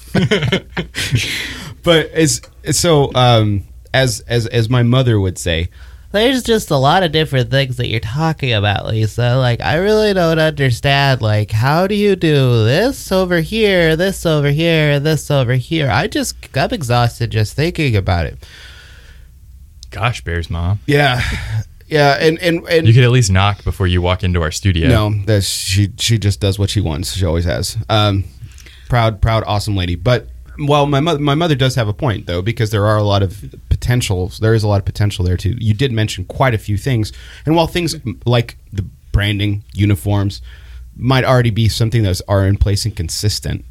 But 1.84 2.10
as 2.10 2.40
so 2.72 3.14
um 3.14 3.62
as 3.92 4.20
as 4.26 4.46
as 4.48 4.68
my 4.68 4.82
mother 4.82 5.20
would 5.20 5.38
say, 5.38 5.68
There's 6.10 6.42
just 6.42 6.70
a 6.70 6.76
lot 6.76 7.02
of 7.02 7.12
different 7.12 7.50
things 7.50 7.76
that 7.76 7.86
you're 7.88 8.00
talking 8.00 8.52
about, 8.52 8.86
Lisa. 8.86 9.36
Like, 9.36 9.60
I 9.60 9.76
really 9.76 10.12
don't 10.14 10.38
understand. 10.38 11.22
Like, 11.22 11.50
how 11.50 11.86
do 11.86 11.94
you 11.94 12.16
do 12.16 12.64
this 12.64 13.10
over 13.12 13.40
here, 13.40 13.96
this 13.96 14.24
over 14.26 14.48
here, 14.48 14.98
this 15.00 15.30
over 15.30 15.54
here? 15.54 15.90
I 15.90 16.06
just, 16.06 16.36
I'm 16.56 16.70
exhausted 16.72 17.30
just 17.30 17.54
thinking 17.54 17.96
about 17.96 18.26
it. 18.26 18.38
Gosh, 19.90 20.22
Bears 20.24 20.50
mom. 20.50 20.80
yeah. 20.86 21.20
Yeah, 21.86 22.16
and 22.18 22.38
and 22.40 22.66
and 22.68 22.88
You 22.88 22.94
could 22.94 23.04
at 23.04 23.10
least 23.10 23.30
knock 23.30 23.62
before 23.62 23.86
you 23.86 24.00
walk 24.00 24.24
into 24.24 24.40
our 24.40 24.50
studio. 24.50 24.88
No, 24.88 25.10
that's 25.26 25.46
she. 25.46 25.90
She 25.98 26.18
just 26.18 26.40
does 26.40 26.58
what 26.58 26.70
she 26.70 26.80
wants. 26.80 27.12
She 27.12 27.26
always 27.26 27.44
has. 27.44 27.76
Um, 27.90 28.24
proud, 28.88 29.20
proud, 29.20 29.44
awesome 29.46 29.76
lady. 29.76 29.94
But 29.94 30.26
well, 30.58 30.87
my 30.87 31.00
mother, 31.00 31.18
my 31.18 31.34
mother 31.34 31.54
does 31.54 31.75
have 31.75 31.88
a 31.88 31.92
point 31.92 32.26
though, 32.26 32.42
because 32.42 32.70
there 32.70 32.87
are 32.87 32.96
a 32.96 33.02
lot 33.02 33.23
of 33.23 33.54
potentials. 33.68 34.38
There 34.38 34.54
is 34.54 34.62
a 34.62 34.68
lot 34.68 34.78
of 34.78 34.84
potential 34.84 35.25
there 35.25 35.37
too. 35.37 35.56
You 35.58 35.75
did 35.75 35.92
mention 35.92 36.25
quite 36.25 36.54
a 36.54 36.58
few 36.58 36.76
things, 36.76 37.12
and 37.46 37.56
while 37.56 37.66
things 37.66 37.96
like 38.25 38.56
the 38.73 38.84
branding, 39.12 39.64
uniforms, 39.73 40.42
might 40.96 41.25
already 41.25 41.50
be 41.50 41.68
something 41.68 42.02
that 42.02 42.20
are 42.28 42.46
in 42.46 42.56
place 42.56 42.84
and 42.84 42.94
consistent, 42.94 43.64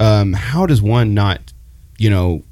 um, 0.00 0.32
how 0.32 0.66
does 0.66 0.82
one 0.82 1.14
not, 1.14 1.52
you 1.98 2.10
know, 2.10 2.42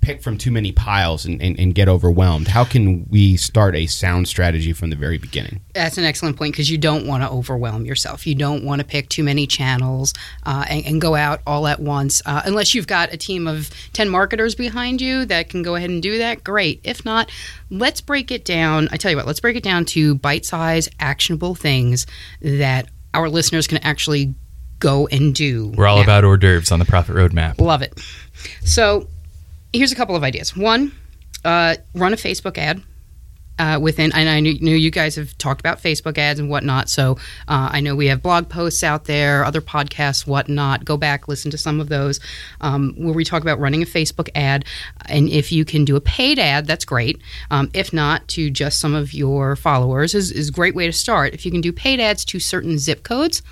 pick 0.00 0.22
from 0.22 0.38
too 0.38 0.50
many 0.50 0.72
piles 0.72 1.24
and, 1.24 1.40
and, 1.42 1.58
and 1.58 1.74
get 1.74 1.88
overwhelmed? 1.88 2.48
How 2.48 2.64
can 2.64 3.06
we 3.08 3.36
start 3.36 3.74
a 3.74 3.86
sound 3.86 4.28
strategy 4.28 4.72
from 4.72 4.90
the 4.90 4.96
very 4.96 5.18
beginning? 5.18 5.60
That's 5.74 5.98
an 5.98 6.04
excellent 6.04 6.36
point 6.36 6.52
because 6.52 6.70
you 6.70 6.78
don't 6.78 7.06
want 7.06 7.22
to 7.22 7.30
overwhelm 7.30 7.84
yourself. 7.84 8.26
You 8.26 8.34
don't 8.34 8.64
want 8.64 8.80
to 8.80 8.86
pick 8.86 9.08
too 9.08 9.22
many 9.22 9.46
channels 9.46 10.14
uh, 10.44 10.64
and, 10.68 10.86
and 10.86 11.00
go 11.00 11.14
out 11.14 11.40
all 11.46 11.66
at 11.66 11.80
once. 11.80 12.22
Uh, 12.24 12.42
unless 12.44 12.74
you've 12.74 12.86
got 12.86 13.12
a 13.12 13.16
team 13.16 13.46
of 13.46 13.70
10 13.92 14.08
marketers 14.08 14.54
behind 14.54 15.00
you 15.00 15.24
that 15.26 15.48
can 15.48 15.62
go 15.62 15.74
ahead 15.74 15.90
and 15.90 16.02
do 16.02 16.18
that, 16.18 16.42
great. 16.44 16.80
If 16.84 17.04
not, 17.04 17.30
let's 17.70 18.00
break 18.00 18.30
it 18.30 18.44
down. 18.44 18.88
I 18.90 18.96
tell 18.96 19.10
you 19.10 19.16
what, 19.16 19.26
let's 19.26 19.40
break 19.40 19.56
it 19.56 19.62
down 19.62 19.84
to 19.86 20.14
bite 20.16 20.44
size, 20.44 20.88
actionable 20.98 21.54
things 21.54 22.06
that 22.40 22.88
our 23.12 23.28
listeners 23.28 23.66
can 23.66 23.78
actually 23.78 24.34
go 24.78 25.06
and 25.08 25.34
do. 25.34 25.68
We're 25.76 25.86
all 25.86 25.98
now. 25.98 26.02
about 26.04 26.24
hors 26.24 26.38
d'oeuvres 26.38 26.72
on 26.72 26.78
the 26.78 26.84
profit 26.84 27.14
roadmap. 27.14 27.60
Love 27.60 27.82
it. 27.82 28.00
So 28.64 29.08
here's 29.72 29.92
a 29.92 29.96
couple 29.96 30.16
of 30.16 30.24
ideas. 30.24 30.56
One, 30.56 30.92
uh, 31.44 31.76
run 31.94 32.12
a 32.12 32.16
Facebook 32.16 32.58
ad. 32.58 32.82
Uh, 33.58 33.78
within, 33.78 34.10
and 34.14 34.26
I 34.26 34.40
knew, 34.40 34.74
you 34.74 34.90
guys 34.90 35.16
have 35.16 35.36
talked 35.36 35.60
about 35.60 35.82
Facebook 35.82 36.16
ads 36.16 36.40
and 36.40 36.48
whatnot. 36.48 36.88
So 36.88 37.18
uh, 37.46 37.68
I 37.70 37.80
know 37.80 37.94
we 37.94 38.06
have 38.06 38.22
blog 38.22 38.48
posts 38.48 38.82
out 38.82 39.04
there, 39.04 39.44
other 39.44 39.60
podcasts, 39.60 40.26
whatnot. 40.26 40.86
Go 40.86 40.96
back, 40.96 41.28
listen 41.28 41.50
to 41.50 41.58
some 41.58 41.78
of 41.78 41.90
those 41.90 42.20
um, 42.62 42.94
where 42.96 43.12
we 43.12 43.22
talk 43.22 43.42
about 43.42 43.60
running 43.60 43.82
a 43.82 43.86
Facebook 43.86 44.30
ad. 44.34 44.64
And 45.04 45.28
if 45.28 45.52
you 45.52 45.66
can 45.66 45.84
do 45.84 45.94
a 45.94 46.00
paid 46.00 46.38
ad, 46.38 46.66
that's 46.66 46.86
great. 46.86 47.20
Um, 47.50 47.70
if 47.74 47.92
not, 47.92 48.26
to 48.28 48.48
just 48.48 48.80
some 48.80 48.94
of 48.94 49.12
your 49.12 49.56
followers 49.56 50.14
is, 50.14 50.32
is 50.32 50.48
a 50.48 50.52
great 50.52 50.74
way 50.74 50.86
to 50.86 50.92
start. 50.92 51.34
If 51.34 51.44
you 51.44 51.52
can 51.52 51.60
do 51.60 51.70
paid 51.70 52.00
ads 52.00 52.24
to 52.26 52.40
certain 52.40 52.78
zip 52.78 53.02
codes, 53.02 53.42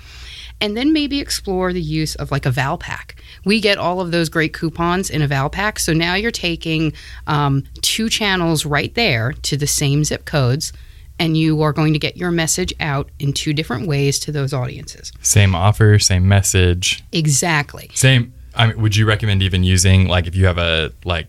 and 0.61 0.75
then 0.75 0.91
maybe 0.93 1.19
explore 1.19 1.71
the 1.73 1.81
use 1.81 2.15
of 2.15 2.31
like 2.31 2.45
a 2.45 2.51
Valpak. 2.51 3.13
We 3.45 3.59
get 3.61 3.77
all 3.77 4.01
of 4.01 4.11
those 4.11 4.29
great 4.29 4.53
coupons 4.53 5.09
in 5.09 5.21
a 5.21 5.27
Valpak. 5.27 5.79
so 5.79 5.93
now 5.93 6.15
you're 6.15 6.31
taking 6.31 6.93
um, 7.27 7.63
two 7.81 8.09
channels 8.09 8.65
right 8.65 8.93
there 8.95 9.33
to 9.43 9.57
the 9.57 9.67
same 9.67 10.03
zip 10.03 10.25
codes, 10.25 10.73
and 11.17 11.35
you 11.37 11.61
are 11.61 11.73
going 11.73 11.93
to 11.93 11.99
get 11.99 12.17
your 12.17 12.31
message 12.31 12.73
out 12.79 13.09
in 13.19 13.33
two 13.33 13.53
different 13.53 13.87
ways 13.87 14.19
to 14.19 14.31
those 14.31 14.53
audiences. 14.53 15.11
Same 15.21 15.53
offer, 15.55 15.99
same 15.99 16.27
message, 16.27 17.03
Exactly. 17.11 17.89
same. 17.93 18.33
I 18.55 18.67
mean, 18.67 18.81
would 18.81 18.95
you 18.95 19.05
recommend 19.05 19.41
even 19.43 19.63
using 19.63 20.07
like 20.07 20.27
if 20.27 20.35
you 20.35 20.45
have 20.45 20.57
a 20.57 20.91
like 21.05 21.27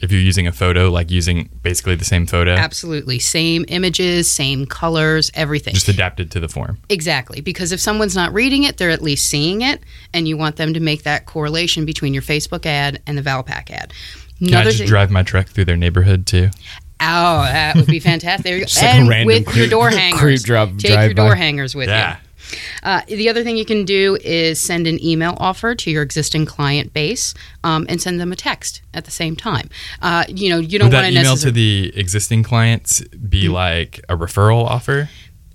if 0.00 0.10
you're 0.12 0.20
using 0.20 0.46
a 0.46 0.52
photo, 0.52 0.90
like 0.90 1.10
using 1.10 1.48
basically 1.62 1.94
the 1.94 2.04
same 2.04 2.26
photo, 2.26 2.52
Absolutely. 2.54 3.18
Same 3.18 3.64
images, 3.68 4.30
same 4.30 4.66
colors, 4.66 5.30
everything. 5.34 5.74
just 5.74 5.88
adapted 5.88 6.30
to 6.32 6.40
the 6.40 6.48
form? 6.48 6.78
Exactly, 6.88 7.40
because 7.40 7.72
if 7.72 7.80
someone's 7.80 8.16
not 8.16 8.32
reading 8.32 8.64
it, 8.64 8.76
they're 8.78 8.90
at 8.90 9.02
least 9.02 9.28
seeing 9.28 9.62
it, 9.62 9.80
and 10.14 10.26
you 10.26 10.36
want 10.36 10.56
them 10.56 10.74
to 10.74 10.80
make 10.80 11.02
that 11.04 11.26
correlation 11.26 11.84
between 11.84 12.12
your 12.14 12.22
Facebook 12.22 12.66
ad 12.66 13.00
and 13.06 13.16
the 13.18 13.22
Valpak 13.22 13.70
ad. 13.70 13.92
Can 14.38 14.54
I 14.54 14.64
just 14.64 14.86
drive 14.86 15.10
my 15.10 15.22
truck 15.22 15.48
through 15.48 15.66
their 15.66 15.76
neighborhood 15.76 16.26
too? 16.26 16.48
Oh, 17.02 17.42
that 17.42 17.76
would 17.76 17.86
be 17.86 17.98
fantastic. 18.00 18.44
There 18.44 18.54
you 18.56 18.60
go. 18.62 18.66
Just 18.68 18.82
like 18.82 18.94
a 18.94 18.98
and 18.98 19.08
random 19.08 19.26
with 19.26 19.44
your 19.46 19.52
creep- 19.52 19.70
door 19.70 19.88
creep 19.88 19.98
hangers. 20.00 20.42
drop- 20.42 20.76
Take 20.78 20.90
your 20.98 21.14
door 21.14 21.30
by. 21.30 21.36
hangers 21.36 21.74
with 21.74 21.88
Yeah. 21.88 22.12
you. 22.12 22.16
Uh, 22.82 23.02
the 23.06 23.28
other 23.28 23.42
thing 23.44 23.56
you 23.56 23.64
can 23.64 23.84
do 23.84 24.16
is 24.22 24.60
send 24.60 24.86
an 24.86 25.02
email 25.04 25.36
offer 25.38 25.74
to 25.74 25.90
your 25.90 26.02
existing 26.02 26.46
client 26.46 26.92
base 26.92 27.34
um, 27.64 27.86
and 27.88 28.00
send 28.00 28.20
them 28.20 28.32
a 28.32 28.36
text 28.36 28.82
at 28.94 29.04
the 29.04 29.10
same 29.10 29.36
time. 29.36 29.68
Uh, 30.02 30.24
you 30.28 30.48
know, 30.50 30.58
you 30.58 30.78
don't 30.78 30.92
want 30.92 31.04
to 31.04 31.10
email 31.10 31.32
necessarily. 31.32 31.52
to 31.52 31.92
the 31.92 31.98
existing 32.00 32.42
clients 32.42 33.00
be 33.08 33.48
like 33.48 34.00
a 34.08 34.16
referral 34.16 34.64
offer? 34.64 35.08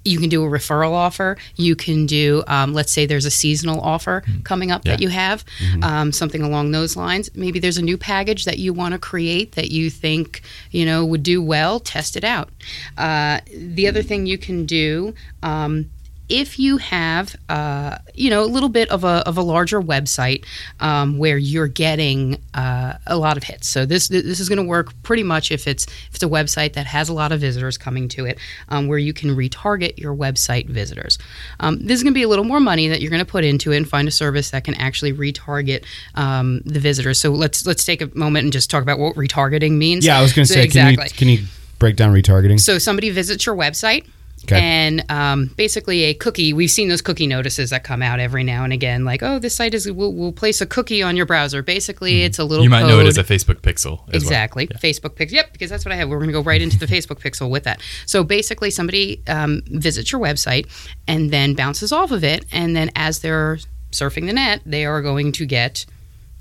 you 0.05 0.19
can 0.19 0.29
do 0.29 0.43
a 0.43 0.47
referral 0.47 0.91
offer. 0.91 1.35
You 1.55 1.75
can 1.75 2.05
do, 2.05 2.43
um, 2.47 2.73
let's 2.73 2.91
say 2.91 3.07
there's 3.07 3.25
a 3.25 3.31
seasonal 3.31 3.81
offer 3.81 4.23
coming 4.43 4.71
up 4.71 4.83
that 4.83 5.01
you 5.01 5.09
have, 5.09 5.43
um, 5.81 6.11
something 6.11 6.43
along 6.43 6.71
those 6.71 6.95
lines. 6.95 7.29
Maybe 7.35 7.59
there's 7.59 7.79
a 7.79 7.81
new 7.81 7.97
package 7.97 8.45
that 8.45 8.59
you 8.59 8.71
want 8.71 8.93
to 8.93 8.99
create 8.99 9.53
that 9.53 9.71
you 9.71 9.89
think, 9.89 10.43
you 10.69 10.85
know, 10.85 11.03
would 11.03 11.23
do 11.23 11.41
well. 11.41 11.79
Test 11.79 12.15
it 12.15 12.23
out. 12.23 12.49
Uh, 12.97 13.39
the 13.51 13.87
other 13.87 14.03
thing 14.03 14.27
you 14.27 14.37
can 14.37 14.65
do, 14.65 15.15
um, 15.41 15.89
if 16.29 16.57
you 16.57 16.77
have, 16.77 17.35
uh, 17.49 17.97
you 18.13 18.29
know, 18.29 18.43
a 18.43 18.45
little 18.45 18.69
bit 18.69 18.89
of 18.89 19.03
a, 19.03 19.23
of 19.27 19.37
a 19.37 19.41
larger 19.41 19.81
website 19.81 20.45
um, 20.79 21.17
where 21.17 21.37
you're 21.37 21.67
getting 21.67 22.41
uh, 22.53 22.93
a 23.05 23.17
lot 23.17 23.37
of 23.37 23.43
hits. 23.43 23.67
So 23.67 23.85
this 23.85 24.07
this 24.07 24.39
is 24.39 24.49
going 24.49 24.57
to 24.57 24.63
work 24.63 24.91
pretty 25.03 25.23
much 25.23 25.51
if 25.51 25.67
it's 25.67 25.85
if 25.85 26.15
it's 26.15 26.23
a 26.23 26.27
website 26.27 26.73
that 26.73 26.87
has 26.87 27.09
a 27.09 27.13
lot 27.13 27.31
of 27.31 27.39
visitors 27.39 27.77
coming 27.77 28.07
to 28.09 28.25
it, 28.25 28.39
um, 28.69 28.87
where 28.87 28.97
you 28.97 29.13
can 29.13 29.35
retarget 29.35 29.97
your 29.97 30.15
website 30.15 30.67
visitors. 30.67 31.17
Um, 31.59 31.79
this 31.79 31.97
is 31.97 32.03
going 32.03 32.13
to 32.13 32.17
be 32.17 32.23
a 32.23 32.27
little 32.27 32.45
more 32.45 32.59
money 32.59 32.87
that 32.87 33.01
you're 33.01 33.11
going 33.11 33.23
to 33.25 33.31
put 33.31 33.43
into 33.43 33.71
it 33.71 33.77
and 33.77 33.87
find 33.87 34.07
a 34.07 34.11
service 34.11 34.49
that 34.51 34.63
can 34.63 34.73
actually 34.75 35.13
retarget 35.13 35.85
um, 36.15 36.61
the 36.65 36.79
visitors. 36.79 37.19
So 37.19 37.31
let's 37.31 37.65
let's 37.65 37.85
take 37.85 38.01
a 38.01 38.09
moment 38.15 38.45
and 38.45 38.53
just 38.53 38.69
talk 38.69 38.81
about 38.81 38.99
what 38.99 39.15
retargeting 39.15 39.73
means. 39.73 40.05
Yeah, 40.05 40.17
I 40.17 40.21
was 40.21 40.33
going 40.33 40.45
to 40.45 40.53
So 40.53 40.59
say, 40.59 40.63
exactly. 40.63 40.95
can, 41.09 41.27
you, 41.27 41.37
can 41.37 41.43
you 41.45 41.49
break 41.79 41.95
down 41.95 42.13
retargeting? 42.13 42.59
So 42.59 42.79
somebody 42.79 43.09
visits 43.11 43.45
your 43.45 43.55
website 43.55 44.07
Okay. 44.45 44.59
And 44.59 45.03
um, 45.09 45.51
basically, 45.57 46.03
a 46.03 46.13
cookie. 46.13 46.53
We've 46.53 46.71
seen 46.71 46.87
those 46.87 47.01
cookie 47.01 47.27
notices 47.27 47.69
that 47.71 47.83
come 47.83 48.01
out 48.01 48.19
every 48.19 48.43
now 48.43 48.63
and 48.63 48.73
again, 48.73 49.05
like, 49.05 49.23
"Oh, 49.23 49.39
this 49.39 49.55
site 49.55 49.73
is 49.73 49.91
will 49.91 50.13
will 50.13 50.31
place 50.31 50.61
a 50.61 50.65
cookie 50.65 51.01
on 51.01 51.15
your 51.15 51.25
browser." 51.25 51.61
Basically, 51.61 52.23
it's 52.23 52.39
a 52.39 52.43
little. 52.43 52.63
Mm-hmm. 52.65 52.73
You 52.73 52.81
might 52.81 52.87
know 52.87 52.99
it 52.99 53.07
as 53.07 53.17
a 53.17 53.23
Facebook 53.23 53.61
pixel. 53.61 54.07
As 54.13 54.21
Exactly. 54.21 54.67
Well. 54.69 54.79
Facebook 54.79 55.15
Pixel. 55.15 55.31
Yep, 55.31 55.53
because 55.53 55.69
that's 55.69 55.85
what 55.85 55.91
I 55.91 55.95
have. 55.95 56.09
We're 56.09 56.17
going 56.17 56.27
to 56.29 56.33
go 56.33 56.43
right 56.43 56.61
into 56.61 56.77
the 56.77 56.85
Facebook 56.95 57.19
Pixel 57.19 57.49
with 57.49 57.63
that. 57.63 57.81
So 58.05 58.23
basically, 58.23 58.69
somebody 58.69 59.21
um, 59.27 59.61
visits 59.65 60.11
your 60.11 60.21
website 60.21 60.67
and 61.07 61.31
then 61.31 61.53
bounces 61.53 61.91
off 61.91 62.11
of 62.11 62.23
it. 62.23 62.45
And 62.51 62.75
then 62.75 62.91
as 62.95 63.19
they're 63.19 63.59
surfing 63.91 64.27
the 64.27 64.33
net, 64.33 64.61
they 64.65 64.85
are 64.85 65.01
going 65.01 65.31
to 65.33 65.45
get 65.45 65.85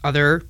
other 0.02 0.42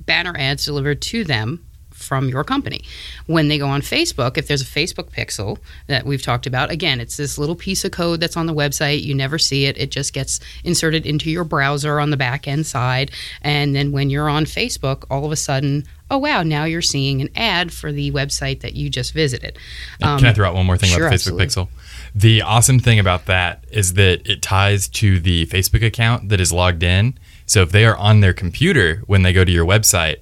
banner 0.00 0.34
ads 0.38 0.64
delivered 0.64 1.02
to 1.02 1.24
them 1.24 1.64
from 2.08 2.28
your 2.28 2.42
company. 2.42 2.82
When 3.26 3.48
they 3.48 3.58
go 3.58 3.68
on 3.68 3.82
Facebook, 3.82 4.38
if 4.38 4.48
there's 4.48 4.62
a 4.62 4.64
Facebook 4.64 5.10
pixel 5.12 5.58
that 5.86 6.06
we've 6.06 6.22
talked 6.22 6.46
about, 6.46 6.70
again, 6.70 7.00
it's 7.00 7.16
this 7.18 7.38
little 7.38 7.54
piece 7.54 7.84
of 7.84 7.92
code 7.92 8.20
that's 8.20 8.36
on 8.36 8.46
the 8.46 8.54
website. 8.54 9.02
You 9.04 9.14
never 9.14 9.38
see 9.38 9.66
it. 9.66 9.76
It 9.78 9.90
just 9.90 10.12
gets 10.12 10.40
inserted 10.64 11.06
into 11.06 11.30
your 11.30 11.44
browser 11.44 12.00
on 12.00 12.10
the 12.10 12.16
back 12.16 12.48
end 12.48 12.66
side. 12.66 13.10
And 13.42 13.76
then 13.76 13.92
when 13.92 14.10
you're 14.10 14.28
on 14.28 14.46
Facebook, 14.46 15.04
all 15.10 15.24
of 15.24 15.30
a 15.30 15.36
sudden, 15.36 15.84
oh, 16.10 16.18
wow, 16.18 16.42
now 16.42 16.64
you're 16.64 16.80
seeing 16.80 17.20
an 17.20 17.28
ad 17.36 17.70
for 17.70 17.92
the 17.92 18.10
website 18.12 18.60
that 18.60 18.74
you 18.74 18.88
just 18.88 19.12
visited. 19.12 19.58
And 20.00 20.18
Can 20.18 20.28
I 20.28 20.32
throw 20.32 20.48
out 20.48 20.54
one 20.54 20.64
more 20.64 20.78
thing 20.78 20.90
Um, 20.90 20.96
sure, 20.96 21.06
about 21.08 21.20
the 21.20 21.30
Facebook 21.30 21.42
absolutely. 21.42 21.74
Pixel? 21.74 22.12
The 22.14 22.42
awesome 22.42 22.80
thing 22.80 22.98
about 22.98 23.26
that 23.26 23.64
is 23.70 23.94
that 23.94 24.26
it 24.26 24.40
ties 24.40 24.88
to 24.88 25.20
the 25.20 25.46
Facebook 25.46 25.84
account 25.84 26.30
that 26.30 26.40
is 26.40 26.50
logged 26.52 26.82
in. 26.82 27.18
So 27.44 27.62
if 27.62 27.70
they 27.70 27.84
are 27.84 27.96
on 27.96 28.20
their 28.20 28.32
computer 28.32 29.02
when 29.06 29.22
they 29.22 29.32
go 29.32 29.44
to 29.44 29.52
your 29.52 29.66
website, 29.66 30.16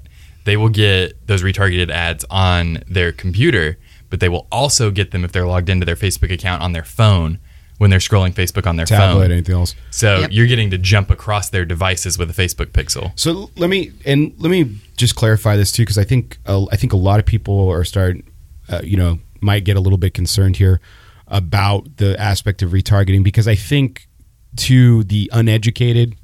they 0.46 0.56
will 0.56 0.70
get 0.70 1.26
those 1.26 1.42
retargeted 1.42 1.90
ads 1.90 2.24
on 2.30 2.82
their 2.88 3.12
computer, 3.12 3.76
but 4.08 4.20
they 4.20 4.28
will 4.30 4.46
also 4.50 4.90
get 4.90 5.10
them 5.10 5.24
if 5.24 5.32
they're 5.32 5.46
logged 5.46 5.68
into 5.68 5.84
their 5.84 5.96
Facebook 5.96 6.32
account 6.32 6.62
on 6.62 6.72
their 6.72 6.84
phone 6.84 7.38
when 7.78 7.90
they're 7.90 7.98
scrolling 7.98 8.32
Facebook 8.32 8.66
on 8.66 8.76
their 8.76 8.86
Tablet, 8.86 9.24
phone. 9.24 9.32
anything 9.32 9.54
else? 9.54 9.74
So 9.90 10.20
Yep. 10.20 10.30
you're 10.32 10.46
getting 10.46 10.70
to 10.70 10.78
jump 10.78 11.10
across 11.10 11.50
their 11.50 11.66
devices 11.66 12.16
with 12.16 12.30
a 12.30 12.32
Facebook 12.32 12.68
Pixel. 12.68 13.12
So 13.16 13.50
let 13.56 13.68
me 13.68 13.92
and 14.06 14.32
let 14.38 14.48
me 14.50 14.78
just 14.96 15.14
clarify 15.14 15.56
this 15.56 15.70
too, 15.72 15.82
because 15.82 15.98
I 15.98 16.04
think 16.04 16.38
uh, 16.46 16.64
I 16.72 16.76
think 16.76 16.94
a 16.94 16.96
lot 16.96 17.20
of 17.20 17.26
people 17.26 17.68
are 17.68 17.84
starting, 17.84 18.22
uh, 18.70 18.80
you 18.82 18.96
know, 18.96 19.18
might 19.42 19.64
get 19.64 19.76
a 19.76 19.80
little 19.80 19.98
bit 19.98 20.14
concerned 20.14 20.56
here 20.56 20.80
about 21.28 21.96
the 21.98 22.18
aspect 22.20 22.62
of 22.62 22.70
retargeting 22.70 23.22
because 23.22 23.46
I 23.48 23.56
think 23.56 24.08
to 24.56 25.04
the 25.04 25.28
uneducated, 25.34 26.14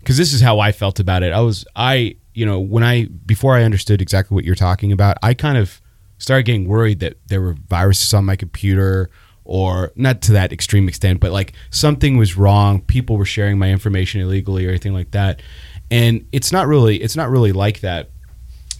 because 0.00 0.18
this 0.18 0.32
is 0.34 0.40
how 0.42 0.58
I 0.60 0.72
felt 0.72 1.00
about 1.00 1.22
it. 1.22 1.32
I 1.32 1.40
was 1.40 1.64
I 1.74 2.16
you 2.34 2.46
know 2.46 2.60
when 2.60 2.82
I 2.82 3.06
before 3.26 3.56
I 3.56 3.62
understood 3.64 4.00
exactly 4.02 4.34
what 4.34 4.44
you're 4.44 4.54
talking 4.54 4.92
about, 4.92 5.16
I 5.22 5.34
kind 5.34 5.58
of 5.58 5.80
started 6.18 6.44
getting 6.44 6.68
worried 6.68 7.00
that 7.00 7.16
there 7.26 7.40
were 7.40 7.54
viruses 7.68 8.14
on 8.14 8.24
my 8.24 8.36
computer 8.36 9.10
or 9.44 9.90
not 9.96 10.22
to 10.22 10.32
that 10.32 10.52
extreme 10.52 10.88
extent, 10.88 11.18
but 11.18 11.32
like 11.32 11.52
something 11.70 12.16
was 12.16 12.36
wrong. 12.36 12.80
People 12.82 13.16
were 13.16 13.24
sharing 13.24 13.58
my 13.58 13.70
information 13.70 14.20
illegally 14.20 14.64
or 14.66 14.68
anything 14.68 14.94
like 14.94 15.10
that. 15.10 15.42
And 15.90 16.26
it's 16.32 16.52
not 16.52 16.68
really 16.68 16.96
it's 17.02 17.16
not 17.16 17.28
really 17.28 17.52
like 17.52 17.80
that. 17.80 18.10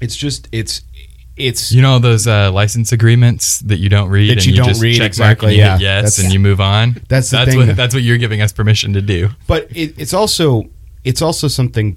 It's 0.00 0.16
just 0.16 0.48
it's 0.52 0.82
it's 1.36 1.72
You 1.72 1.82
know 1.82 1.98
those 1.98 2.26
uh, 2.26 2.52
license 2.52 2.92
agreements 2.92 3.58
that 3.60 3.78
you 3.78 3.88
don't 3.88 4.08
read 4.10 4.30
That 4.30 4.38
and 4.38 4.46
you 4.46 4.56
don't 4.56 4.68
just 4.68 4.82
read, 4.82 4.96
check 4.98 5.06
exactly, 5.06 5.56
yeah. 5.56 5.78
yes 5.78 6.02
That's- 6.04 6.18
and 6.24 6.32
you 6.32 6.38
move 6.38 6.60
on. 6.60 7.02
That's 7.08 7.30
the 7.30 7.38
that's 7.38 7.50
thing. 7.50 7.66
what 7.66 7.76
that's 7.76 7.94
what 7.94 8.02
you're 8.02 8.18
giving 8.18 8.40
us 8.40 8.52
permission 8.52 8.92
to 8.92 9.02
do. 9.02 9.30
but 9.46 9.66
it, 9.74 9.98
it's 9.98 10.14
also 10.14 10.64
it's 11.04 11.22
also 11.22 11.48
something 11.48 11.96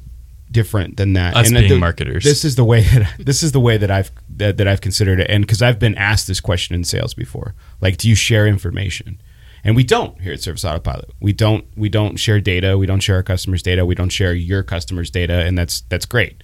different 0.55 0.95
than 0.97 1.13
that. 1.13 1.35
Us 1.35 1.47
And 1.49 1.57
being 1.57 1.69
the- 1.69 1.77
marketers. 1.79 2.23
This 2.23 2.45
is 2.45 2.55
the 2.55 2.63
way 2.63 2.81
that 2.93 3.13
this 3.19 3.43
is 3.43 3.51
the 3.51 3.59
way 3.59 3.75
that 3.77 3.91
I've 3.91 4.09
that, 4.37 4.57
that 4.57 4.67
I've 4.67 4.81
considered 4.81 5.19
it, 5.19 5.29
and 5.29 5.43
because 5.45 5.61
I've 5.61 5.79
been 5.79 5.95
asked 5.97 6.27
this 6.27 6.39
question 6.39 6.75
in 6.75 6.83
sales 6.83 7.13
before, 7.13 7.53
like, 7.81 7.97
do 7.97 8.07
you 8.09 8.15
share 8.15 8.47
information? 8.47 9.21
And 9.63 9.75
we 9.75 9.83
don't 9.83 10.19
here 10.21 10.31
at 10.33 10.41
Service 10.41 10.63
Autopilot. 10.63 11.09
We 11.19 11.33
don't 11.33 11.65
we 11.75 11.89
don't 11.89 12.17
share 12.17 12.39
data. 12.39 12.77
We 12.77 12.85
don't 12.85 13.01
share 13.01 13.15
our 13.17 13.23
customers' 13.23 13.63
data. 13.63 13.85
We 13.85 13.95
don't 13.95 14.11
share 14.11 14.33
your 14.33 14.63
customers' 14.63 15.09
data, 15.11 15.33
and 15.45 15.57
that's 15.57 15.81
that's 15.89 16.05
great. 16.05 16.43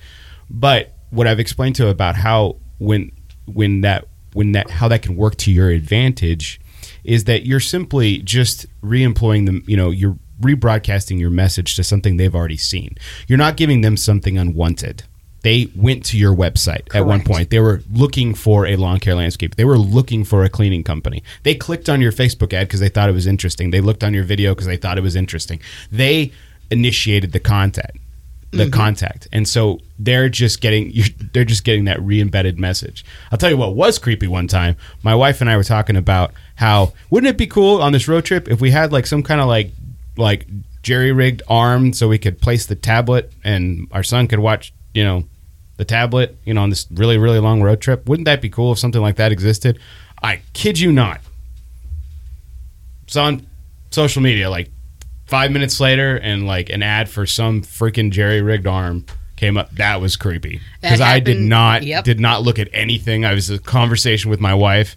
But 0.50 0.94
what 1.12 1.28
I've 1.28 1.40
explained 1.40 1.76
to 1.76 1.88
about 1.88 2.16
how 2.16 2.58
when 2.80 3.12
when 3.46 3.82
that 3.82 4.08
when 4.34 4.52
that 4.54 4.70
how 4.70 4.88
that 4.90 5.02
can 5.04 5.16
work 5.16 5.36
to 5.38 5.52
your 5.52 5.70
advantage 5.70 6.60
is 7.04 7.24
that 7.26 7.46
you're 7.46 7.60
simply 7.60 8.18
just 8.20 8.66
re-employing 8.82 9.46
them. 9.46 9.64
You 9.68 9.78
know, 9.78 9.92
you're 9.92 10.18
rebroadcasting 10.42 11.20
your 11.20 11.30
message 11.30 11.76
to 11.76 11.84
something 11.84 12.18
they've 12.18 12.36
already 12.36 12.58
seen. 12.58 12.98
You're 13.28 13.38
not 13.38 13.58
giving 13.58 13.82
them 13.82 13.98
something 13.98 14.38
unwanted. 14.38 15.04
They 15.44 15.72
went 15.76 16.06
to 16.06 16.18
your 16.18 16.36
website 16.36 16.94
at 16.96 17.06
one 17.06 17.24
point. 17.24 17.50
They 17.50 17.60
were 17.60 17.82
looking 17.92 18.36
for 18.36 18.68
a 18.68 18.76
lawn 18.76 19.00
care 19.00 19.16
landscape. 19.16 19.56
They 19.56 19.66
were 19.66 19.78
looking 19.78 20.24
for 20.24 20.44
a 20.44 20.50
cleaning 20.50 20.84
company. 20.84 21.24
They 21.44 21.56
clicked 21.56 21.90
on 21.90 22.00
your 22.00 22.12
Facebook 22.12 22.54
ad 22.54 22.68
because 22.68 22.80
they 22.80 22.90
thought 22.90 23.10
it 23.10 23.14
was 23.14 23.26
interesting. 23.26 23.72
They 23.72 23.82
looked 23.82 24.04
on 24.04 24.14
your 24.14 24.24
video 24.24 24.54
because 24.54 24.68
they 24.68 24.78
thought 24.78 25.00
it 25.00 25.02
was 25.02 25.16
interesting. 25.16 25.60
They 25.92 26.32
initiated 26.70 27.32
the 27.32 27.40
contact, 27.40 27.98
the 28.52 28.66
mm-hmm. 28.66 28.72
contact, 28.72 29.28
and 29.34 29.48
so 29.48 29.80
they're 29.98 30.30
just 30.30 30.62
getting 30.62 30.94
they're 31.34 31.44
just 31.44 31.64
getting 31.64 31.86
that 31.86 32.00
re-embedded 32.04 32.60
message. 32.60 33.04
I'll 33.32 33.40
tell 33.40 33.50
you 33.50 33.58
what 33.58 33.76
was 33.76 33.98
creepy 33.98 34.28
one 34.28 34.48
time. 34.48 34.76
My 35.02 35.16
wife 35.16 35.42
and 35.42 35.50
I 35.50 35.58
were 35.58 35.64
talking 35.64 35.96
about 35.96 36.34
how 36.56 36.94
wouldn't 37.10 37.30
it 37.30 37.38
be 37.38 37.48
cool 37.48 37.82
on 37.82 37.94
this 37.94 38.08
road 38.08 38.26
trip 38.26 38.48
if 38.48 38.62
we 38.62 38.70
had 38.70 38.92
like 38.92 39.08
some 39.08 39.24
kind 39.24 39.42
of 39.42 39.48
like 39.48 39.72
like 40.18 40.48
jerry 40.84 41.12
rigged 41.12 41.42
arm 41.48 41.94
so 41.94 42.08
we 42.08 42.18
could 42.18 42.42
place 42.42 42.66
the 42.66 42.76
tablet 42.76 43.32
and 43.44 43.88
our 43.92 44.04
son 44.04 44.28
could 44.28 44.40
watch 44.40 44.74
you 44.94 45.04
know 45.04 45.24
the 45.78 45.86
tablet 45.86 46.38
you 46.46 46.54
know 46.54 46.62
on 46.62 46.70
this 46.70 46.86
really 46.92 47.18
really 47.18 47.40
long 47.40 47.62
road 47.62 47.82
trip. 47.82 48.08
Wouldn't 48.08 48.26
that 48.26 48.42
be 48.42 48.50
cool 48.50 48.72
if 48.74 48.80
something 48.80 49.02
like 49.02 49.16
that 49.16 49.32
existed? 49.32 49.80
I 50.22 50.42
kid 50.54 50.80
you 50.80 50.92
not. 50.92 51.22
It's 53.04 53.16
on 53.16 53.48
social 53.90 54.22
media 54.22 54.50
like 54.50 54.70
five 55.26 55.52
minutes 55.52 55.80
later 55.80 56.18
and 56.18 56.46
like 56.46 56.70
an 56.70 56.84
ad 56.84 57.10
for 57.10 57.26
some 57.26 57.62
freaking 57.62 58.12
jerry 58.12 58.42
rigged 58.42 58.68
arm 58.68 59.06
came 59.38 59.58
up. 59.58 59.72
That 59.72 60.02
was 60.02 60.16
creepy. 60.18 60.62
Because 60.82 61.02
i 61.02 61.20
did 61.20 61.40
not 61.40 61.84
yep. 61.84 62.04
did 62.04 62.20
not 62.20 62.44
look 62.44 62.60
at 62.60 62.70
anything. 62.74 63.26
I 63.26 63.34
was 63.34 63.50
a 63.50 63.58
conversation 63.58 64.30
with 64.30 64.40
my 64.40 64.54
wife 64.54 64.96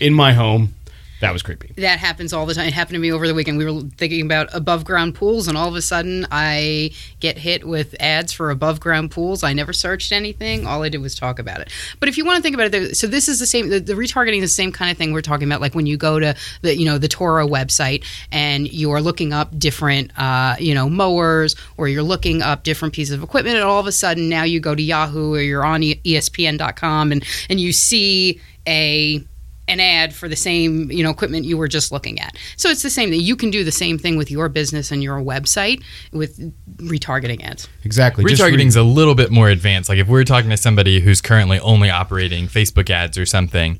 in 0.00 0.14
my 0.14 0.32
home 0.32 0.74
that 1.20 1.32
was 1.32 1.42
creepy 1.42 1.72
That 1.76 1.98
happens 1.98 2.32
all 2.32 2.46
the 2.46 2.54
time. 2.54 2.68
It 2.68 2.74
happened 2.74 2.94
to 2.94 3.00
me 3.00 3.10
over 3.10 3.26
the 3.26 3.34
weekend. 3.34 3.58
We 3.58 3.64
were 3.64 3.82
thinking 3.96 4.24
about 4.24 4.48
above 4.52 4.84
ground 4.84 5.14
pools, 5.14 5.48
and 5.48 5.56
all 5.58 5.68
of 5.68 5.74
a 5.74 5.82
sudden, 5.82 6.26
I 6.30 6.92
get 7.20 7.38
hit 7.38 7.66
with 7.66 7.96
ads 8.00 8.32
for 8.32 8.50
above 8.50 8.78
ground 8.78 9.10
pools. 9.10 9.42
I 9.42 9.52
never 9.52 9.72
searched 9.72 10.12
anything. 10.12 10.66
All 10.66 10.82
I 10.82 10.88
did 10.88 11.00
was 11.00 11.14
talk 11.14 11.38
about 11.38 11.60
it. 11.60 11.72
But 11.98 12.08
if 12.08 12.16
you 12.16 12.24
want 12.24 12.36
to 12.36 12.42
think 12.42 12.54
about 12.54 12.72
it, 12.72 12.96
so 12.96 13.06
this 13.06 13.28
is 13.28 13.40
the 13.40 13.46
same. 13.46 13.68
The, 13.68 13.80
the 13.80 13.94
retargeting 13.94 14.42
is 14.42 14.50
the 14.50 14.62
same 14.62 14.70
kind 14.70 14.90
of 14.90 14.96
thing 14.96 15.12
we're 15.12 15.22
talking 15.22 15.48
about. 15.48 15.60
Like 15.60 15.74
when 15.74 15.86
you 15.86 15.96
go 15.96 16.20
to 16.20 16.36
the 16.62 16.76
you 16.76 16.84
know 16.84 16.98
the 16.98 17.08
Toro 17.08 17.46
website 17.48 18.04
and 18.30 18.72
you 18.72 18.92
are 18.92 19.00
looking 19.00 19.32
up 19.32 19.58
different 19.58 20.16
uh, 20.18 20.54
you 20.60 20.74
know 20.74 20.88
mowers, 20.88 21.56
or 21.76 21.88
you're 21.88 22.02
looking 22.02 22.42
up 22.42 22.62
different 22.62 22.94
pieces 22.94 23.14
of 23.14 23.22
equipment, 23.22 23.56
and 23.56 23.64
all 23.64 23.80
of 23.80 23.86
a 23.86 23.92
sudden 23.92 24.28
now 24.28 24.44
you 24.44 24.60
go 24.60 24.74
to 24.74 24.82
Yahoo 24.82 25.34
or 25.34 25.40
you're 25.40 25.64
on 25.64 25.80
ESPN.com 25.80 27.12
and 27.12 27.24
and 27.48 27.60
you 27.60 27.72
see 27.72 28.40
a 28.66 29.24
an 29.68 29.80
ad 29.80 30.14
for 30.14 30.28
the 30.28 30.36
same 30.36 30.90
you 30.90 31.02
know 31.02 31.10
equipment 31.10 31.44
you 31.44 31.56
were 31.56 31.68
just 31.68 31.92
looking 31.92 32.18
at. 32.20 32.36
So 32.56 32.68
it's 32.68 32.82
the 32.82 32.90
same 32.90 33.10
thing. 33.10 33.20
You 33.20 33.36
can 33.36 33.50
do 33.50 33.64
the 33.64 33.72
same 33.72 33.98
thing 33.98 34.16
with 34.16 34.30
your 34.30 34.48
business 34.48 34.90
and 34.90 35.02
your 35.02 35.20
website 35.20 35.82
with 36.12 36.38
retargeting 36.78 37.44
ads. 37.44 37.68
exactly 37.84 38.24
Just 38.24 38.42
re- 38.42 38.50
Retargeting 38.50 38.66
is 38.66 38.76
a 38.76 38.82
little 38.82 39.14
bit 39.14 39.30
more 39.30 39.48
advanced. 39.48 39.88
Like 39.88 39.98
if 39.98 40.08
we're 40.08 40.24
talking 40.24 40.50
to 40.50 40.56
somebody 40.56 41.00
who's 41.00 41.20
currently 41.20 41.60
only 41.60 41.90
operating 41.90 42.46
Facebook 42.46 42.90
ads 42.90 43.18
or 43.18 43.26
something, 43.26 43.78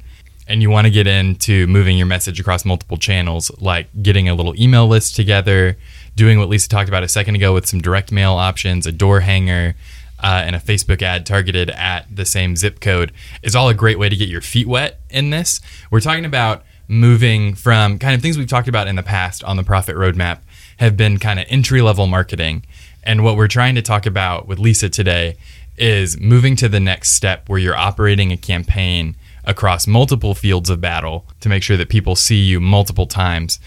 and 0.49 0.63
you 0.63 0.71
want 0.71 0.87
to 0.87 0.91
get 0.91 1.07
into 1.07 1.67
moving 1.67 1.97
your 1.99 2.07
message 2.07 2.41
across 2.41 2.65
multiple 2.65 2.97
channels, 2.97 3.51
like 3.61 3.89
getting 4.03 4.29
a 4.29 4.35
little 4.35 4.59
email 4.61 4.89
list 4.89 5.15
together, 5.15 5.77
doing 6.17 6.39
what 6.39 6.49
Lisa 6.49 6.69
talked 6.69 6.89
about 6.89 7.03
a 7.03 7.09
second 7.09 7.35
ago 7.37 7.53
with 7.53 7.67
some 7.67 7.81
direct 7.81 8.11
mail 8.11 8.33
options, 8.33 8.87
a 8.87 8.93
door 8.93 9.21
hanger, 9.21 9.75
uh, 10.21 10.43
and 10.45 10.57
a 10.57 10.59
Facebook 10.59 11.03
ad 11.03 11.27
targeted 11.27 11.71
at 11.71 12.07
the 12.15 12.25
same 12.25 12.57
zip 12.57 12.81
code, 12.81 13.13
is 13.43 13.55
all 13.55 13.69
a 13.69 13.75
great 13.75 13.99
way 13.99 14.09
to 14.09 14.17
get 14.17 14.29
your 14.29 14.41
feet 14.41 14.67
wet 14.67 15.01
in 15.11 15.31
this. 15.31 15.61
We're 15.91 16.01
talking 16.01 16.25
about 16.25 16.65
moving 16.89 17.55
from 17.55 17.99
kind 17.99 18.15
of 18.15 18.23
things 18.23 18.39
we've 18.39 18.49
talked 18.49 18.69
about 18.69 18.89
in 18.89 18.97
the 18.97 19.03
past 19.03 19.45
on 19.45 19.57
the 19.57 19.63
profit 19.63 19.95
roadmap 19.95 20.41
have 20.79 20.97
been 20.97 21.19
kind 21.19 21.39
of 21.39 21.47
entry 21.49 21.83
level 21.83 22.07
marketing. 22.07 22.65
And 23.03 23.23
what 23.23 23.37
we're 23.37 23.49
trying 23.49 23.75
to 23.75 23.83
talk 23.83 24.07
about 24.07 24.49
with 24.49 24.59
Lisa 24.59 24.89
today 24.89 25.37
is 25.77 26.19
moving 26.19 26.57
to 26.57 26.69
the 26.69 26.81
next 26.81 27.11
step 27.11 27.49
where 27.49 27.59
you're 27.59 27.77
operating 27.77 28.33
a 28.33 28.37
campaign 28.37 29.15
across 29.45 29.87
multiple 29.87 30.35
fields 30.35 30.69
of 30.69 30.81
battle 30.81 31.25
to 31.41 31.49
make 31.49 31.63
sure 31.63 31.77
that 31.77 31.89
people 31.89 32.15
see 32.15 32.37
you 32.37 32.61
multiple 32.61 33.07
times. 33.07 33.59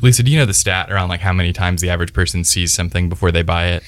Lisa, 0.00 0.22
do 0.22 0.30
you 0.30 0.38
know 0.38 0.46
the 0.46 0.54
stat 0.54 0.90
around 0.90 1.08
like 1.08 1.20
how 1.20 1.32
many 1.32 1.52
times 1.52 1.82
the 1.82 1.90
average 1.90 2.12
person 2.12 2.42
sees 2.42 2.72
something 2.72 3.08
before 3.08 3.30
they 3.30 3.42
buy 3.42 3.66
it? 3.66 3.82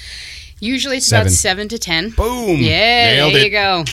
Usually 0.63 0.99
it's 0.99 1.07
Seven. 1.07 1.27
about 1.27 1.33
seven 1.33 1.69
to 1.69 1.79
ten. 1.79 2.11
boom 2.11 2.59
Yeah, 2.61 3.15
Nailed 3.15 3.35
there 3.35 3.41
it. 3.41 3.45
you 3.47 3.51
go. 3.51 3.85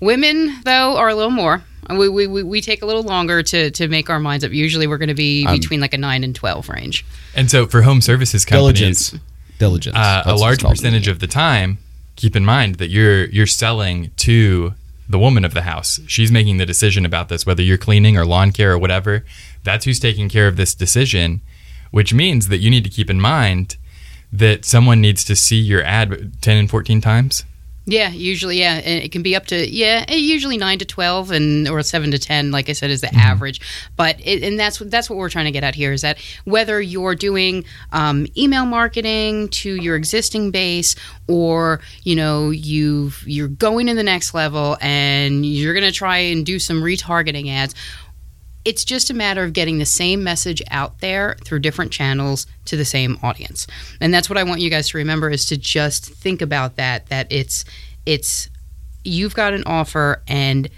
Women 0.00 0.60
though 0.64 0.96
are 0.96 1.08
a 1.08 1.14
little 1.14 1.30
more. 1.30 1.62
We, 1.88 2.08
we, 2.08 2.26
we, 2.26 2.42
we 2.42 2.60
take 2.60 2.82
a 2.82 2.86
little 2.86 3.02
longer 3.02 3.42
to, 3.42 3.70
to 3.72 3.88
make 3.88 4.10
our 4.10 4.20
minds 4.20 4.44
up. 4.44 4.52
Usually 4.52 4.86
we're 4.86 4.98
going 4.98 5.08
to 5.08 5.14
be 5.14 5.44
Um, 5.46 5.56
between 5.56 5.80
like 5.80 5.94
a 5.94 5.98
nine 5.98 6.22
and 6.24 6.34
twelve 6.34 6.68
range. 6.68 7.04
And 7.34 7.50
so 7.50 7.66
for 7.66 7.82
home 7.82 8.00
services 8.00 8.44
companies, 8.44 9.10
diligence 9.10 9.14
diligence 9.58 9.96
uh, 9.96 10.22
a 10.26 10.34
large 10.34 10.62
percentage 10.62 11.06
of 11.08 11.18
the 11.20 11.26
time, 11.26 11.78
keep 12.16 12.34
in 12.34 12.44
mind 12.44 12.76
that 12.76 12.90
you're 12.90 13.26
you're 13.26 13.46
selling 13.46 14.10
to 14.18 14.74
the 15.08 15.18
woman 15.18 15.44
of 15.44 15.52
the 15.54 15.62
house. 15.62 16.00
She's 16.06 16.30
making 16.32 16.56
the 16.58 16.66
decision 16.66 17.04
about 17.04 17.28
this, 17.28 17.44
whether 17.46 17.62
you're 17.62 17.78
cleaning 17.78 18.16
or 18.16 18.24
lawn 18.24 18.52
care 18.52 18.72
or 18.72 18.78
whatever. 18.78 19.24
That's 19.64 19.84
who's 19.84 19.98
taking 20.00 20.28
care 20.28 20.46
of 20.48 20.56
this 20.56 20.74
decision, 20.74 21.40
which 21.90 22.14
means 22.14 22.48
that 22.48 22.58
you 22.58 22.70
need 22.70 22.84
to 22.84 22.90
keep 22.90 23.10
in 23.10 23.20
mind 23.20 23.76
that 24.32 24.64
someone 24.64 25.00
needs 25.00 25.24
to 25.24 25.36
see 25.36 25.56
your 25.56 25.82
ad 25.82 26.32
10 26.40 26.56
and 26.56 26.70
14 26.70 27.00
times. 27.00 27.44
Yeah, 27.86 28.10
usually, 28.10 28.60
yeah, 28.60 28.74
and 28.74 29.02
it 29.02 29.10
can 29.10 29.22
be 29.22 29.34
up 29.34 29.46
to 29.46 29.68
yeah, 29.68 30.04
eh, 30.06 30.14
usually 30.14 30.56
nine 30.58 30.78
to 30.78 30.84
twelve, 30.84 31.30
and 31.30 31.66
or 31.66 31.82
seven 31.82 32.10
to 32.12 32.18
ten, 32.18 32.52
like 32.52 32.68
I 32.68 32.72
said, 32.72 32.90
is 32.90 33.00
the 33.00 33.12
average. 33.14 33.60
But 33.96 34.20
it, 34.20 34.44
and 34.44 34.60
that's 34.60 34.80
what 34.80 34.90
that's 34.90 35.08
what 35.08 35.18
we're 35.18 35.30
trying 35.30 35.46
to 35.46 35.50
get 35.50 35.64
at 35.64 35.74
here 35.74 35.92
is 35.92 36.02
that 36.02 36.18
whether 36.44 36.80
you're 36.80 37.14
doing 37.14 37.64
um, 37.90 38.26
email 38.36 38.66
marketing 38.66 39.48
to 39.48 39.74
your 39.74 39.96
existing 39.96 40.50
base, 40.50 40.94
or 41.26 41.80
you 42.04 42.14
know 42.14 42.50
you 42.50 43.12
you're 43.24 43.48
going 43.48 43.86
to 43.86 43.94
the 43.94 44.04
next 44.04 44.34
level 44.34 44.76
and 44.80 45.44
you're 45.44 45.74
going 45.74 45.84
to 45.84 45.92
try 45.92 46.18
and 46.18 46.46
do 46.46 46.58
some 46.58 46.82
retargeting 46.82 47.50
ads. 47.50 47.74
It's 48.64 48.84
just 48.84 49.10
a 49.10 49.14
matter 49.14 49.42
of 49.42 49.52
getting 49.52 49.78
the 49.78 49.86
same 49.86 50.22
message 50.22 50.62
out 50.70 51.00
there 51.00 51.36
through 51.44 51.60
different 51.60 51.92
channels 51.92 52.46
to 52.66 52.76
the 52.76 52.84
same 52.84 53.18
audience. 53.22 53.66
And 54.00 54.12
that's 54.12 54.28
what 54.28 54.38
I 54.38 54.42
want 54.42 54.60
you 54.60 54.70
guys 54.70 54.88
to 54.90 54.98
remember 54.98 55.30
is 55.30 55.46
to 55.46 55.56
just 55.56 56.06
think 56.06 56.42
about 56.42 56.76
that 56.76 57.06
that 57.06 57.26
it's 57.30 57.64
it's 58.06 58.50
you've 59.04 59.34
got 59.34 59.54
an 59.54 59.62
offer 59.66 60.22
and 60.28 60.68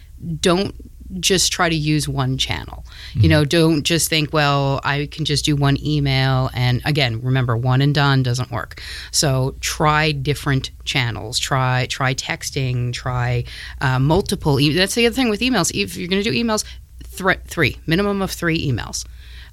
don't 0.41 0.75
just 1.21 1.53
try 1.53 1.69
to 1.69 1.75
use 1.75 2.09
one 2.09 2.39
channel. 2.39 2.85
You 3.15 3.29
know, 3.29 3.45
don't 3.45 3.83
just 3.83 4.09
think, 4.09 4.33
well, 4.33 4.81
I 4.83 5.07
can 5.11 5.25
just 5.25 5.45
do 5.45 5.55
one 5.55 5.77
email. 5.85 6.51
And 6.55 6.81
again, 6.85 7.21
remember, 7.21 7.57
one 7.57 7.83
and 7.83 7.95
done 7.95 8.23
doesn't 8.23 8.51
work. 8.51 8.81
So 9.11 9.55
try 9.61 10.13
different 10.13 10.71
channels. 10.85 11.39
Try 11.39 11.87
try 11.87 12.15
texting. 12.15 12.93
Try 12.93 13.45
uh, 13.81 13.99
multiple. 13.99 14.59
E- 14.59 14.73
that's 14.75 14.95
the 14.95 15.07
other 15.07 15.15
thing 15.15 15.29
with 15.29 15.41
emails. 15.41 15.71
If 15.75 15.97
you're 15.97 16.09
going 16.09 16.23
to 16.23 16.31
do 16.31 16.37
emails, 16.37 16.65
thr 17.13 17.33
three 17.45 17.79
minimum 17.87 18.23
of 18.23 18.31
three 18.31 18.71
emails. 18.71 19.07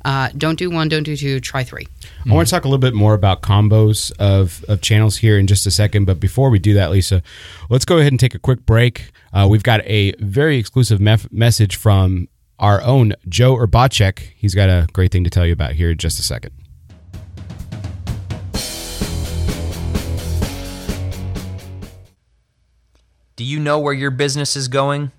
Uh, 0.06 0.30
don't 0.38 0.58
do 0.58 0.70
one. 0.70 0.88
Don't 0.88 1.04
do 1.04 1.16
two. 1.16 1.40
Try 1.42 1.64
three. 1.64 1.86
I 2.30 2.34
want 2.34 2.48
to 2.48 2.52
talk 2.52 2.64
a 2.64 2.68
little 2.68 2.80
bit 2.80 2.94
more 2.94 3.14
about 3.14 3.42
combos 3.42 4.12
of, 4.18 4.64
of 4.70 4.82
channels 4.82 5.18
here 5.18 5.38
in 5.38 5.46
just 5.46 5.66
a 5.68 5.72
second. 5.72 6.06
But 6.06 6.22
before 6.22 6.50
we 6.50 6.58
do 6.58 6.74
that, 6.76 6.90
Lisa, 6.90 7.22
let's 7.70 7.84
go 7.84 7.98
ahead 7.98 8.14
and 8.14 8.20
take 8.20 8.34
a 8.34 8.40
quick 8.40 8.66
break. 8.66 9.12
Uh, 9.34 9.48
we've 9.50 9.64
got 9.64 9.82
a 9.86 10.14
very 10.20 10.58
exclusive 10.58 11.02
mef- 11.02 11.32
message 11.34 11.76
from 11.76 12.30
our 12.60 12.82
own 12.82 13.14
Joe 13.28 13.58
Urbacek. 13.58 14.20
He's 14.36 14.56
got 14.56 14.70
a 14.70 14.88
great 14.94 15.12
thing 15.12 15.26
to 15.26 15.30
tell 15.30 15.46
you 15.46 15.54
about 15.54 15.74
here 15.74 15.92
in 15.92 15.98
just 15.98 16.18
a 16.18 16.24
second. 16.24 16.54
Do 23.36 23.46
you 23.46 23.60
know 23.60 23.80
where 23.80 23.94
your 23.94 24.12
business 24.12 24.58
is 24.58 24.68
going? 24.68 25.12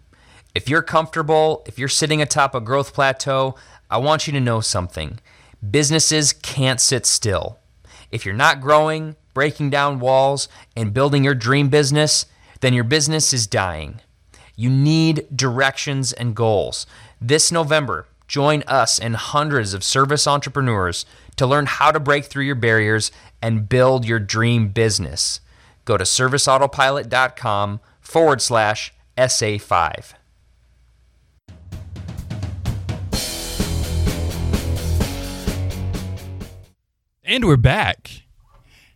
If 0.60 0.68
you're 0.68 0.82
comfortable, 0.82 1.64
if 1.64 1.78
you're 1.78 1.88
sitting 1.88 2.20
atop 2.20 2.54
a 2.54 2.60
growth 2.60 2.92
plateau, 2.92 3.54
I 3.90 3.96
want 3.96 4.26
you 4.26 4.34
to 4.34 4.40
know 4.40 4.60
something. 4.60 5.18
Businesses 5.70 6.34
can't 6.34 6.82
sit 6.82 7.06
still. 7.06 7.58
If 8.10 8.26
you're 8.26 8.34
not 8.34 8.60
growing, 8.60 9.16
breaking 9.32 9.70
down 9.70 10.00
walls, 10.00 10.50
and 10.76 10.92
building 10.92 11.24
your 11.24 11.34
dream 11.34 11.70
business, 11.70 12.26
then 12.60 12.74
your 12.74 12.84
business 12.84 13.32
is 13.32 13.46
dying. 13.46 14.02
You 14.54 14.68
need 14.68 15.34
directions 15.34 16.12
and 16.12 16.36
goals. 16.36 16.86
This 17.22 17.50
November, 17.50 18.06
join 18.28 18.62
us 18.66 18.98
and 18.98 19.16
hundreds 19.16 19.72
of 19.72 19.82
service 19.82 20.26
entrepreneurs 20.26 21.06
to 21.36 21.46
learn 21.46 21.64
how 21.64 21.90
to 21.90 21.98
break 21.98 22.26
through 22.26 22.44
your 22.44 22.54
barriers 22.54 23.10
and 23.40 23.66
build 23.66 24.04
your 24.04 24.18
dream 24.18 24.68
business. 24.68 25.40
Go 25.86 25.96
to 25.96 26.04
serviceautopilot.com 26.04 27.80
forward 28.02 28.42
slash 28.42 28.92
SA5. 29.16 30.19
And 37.30 37.44
we're 37.44 37.56
back. 37.56 38.22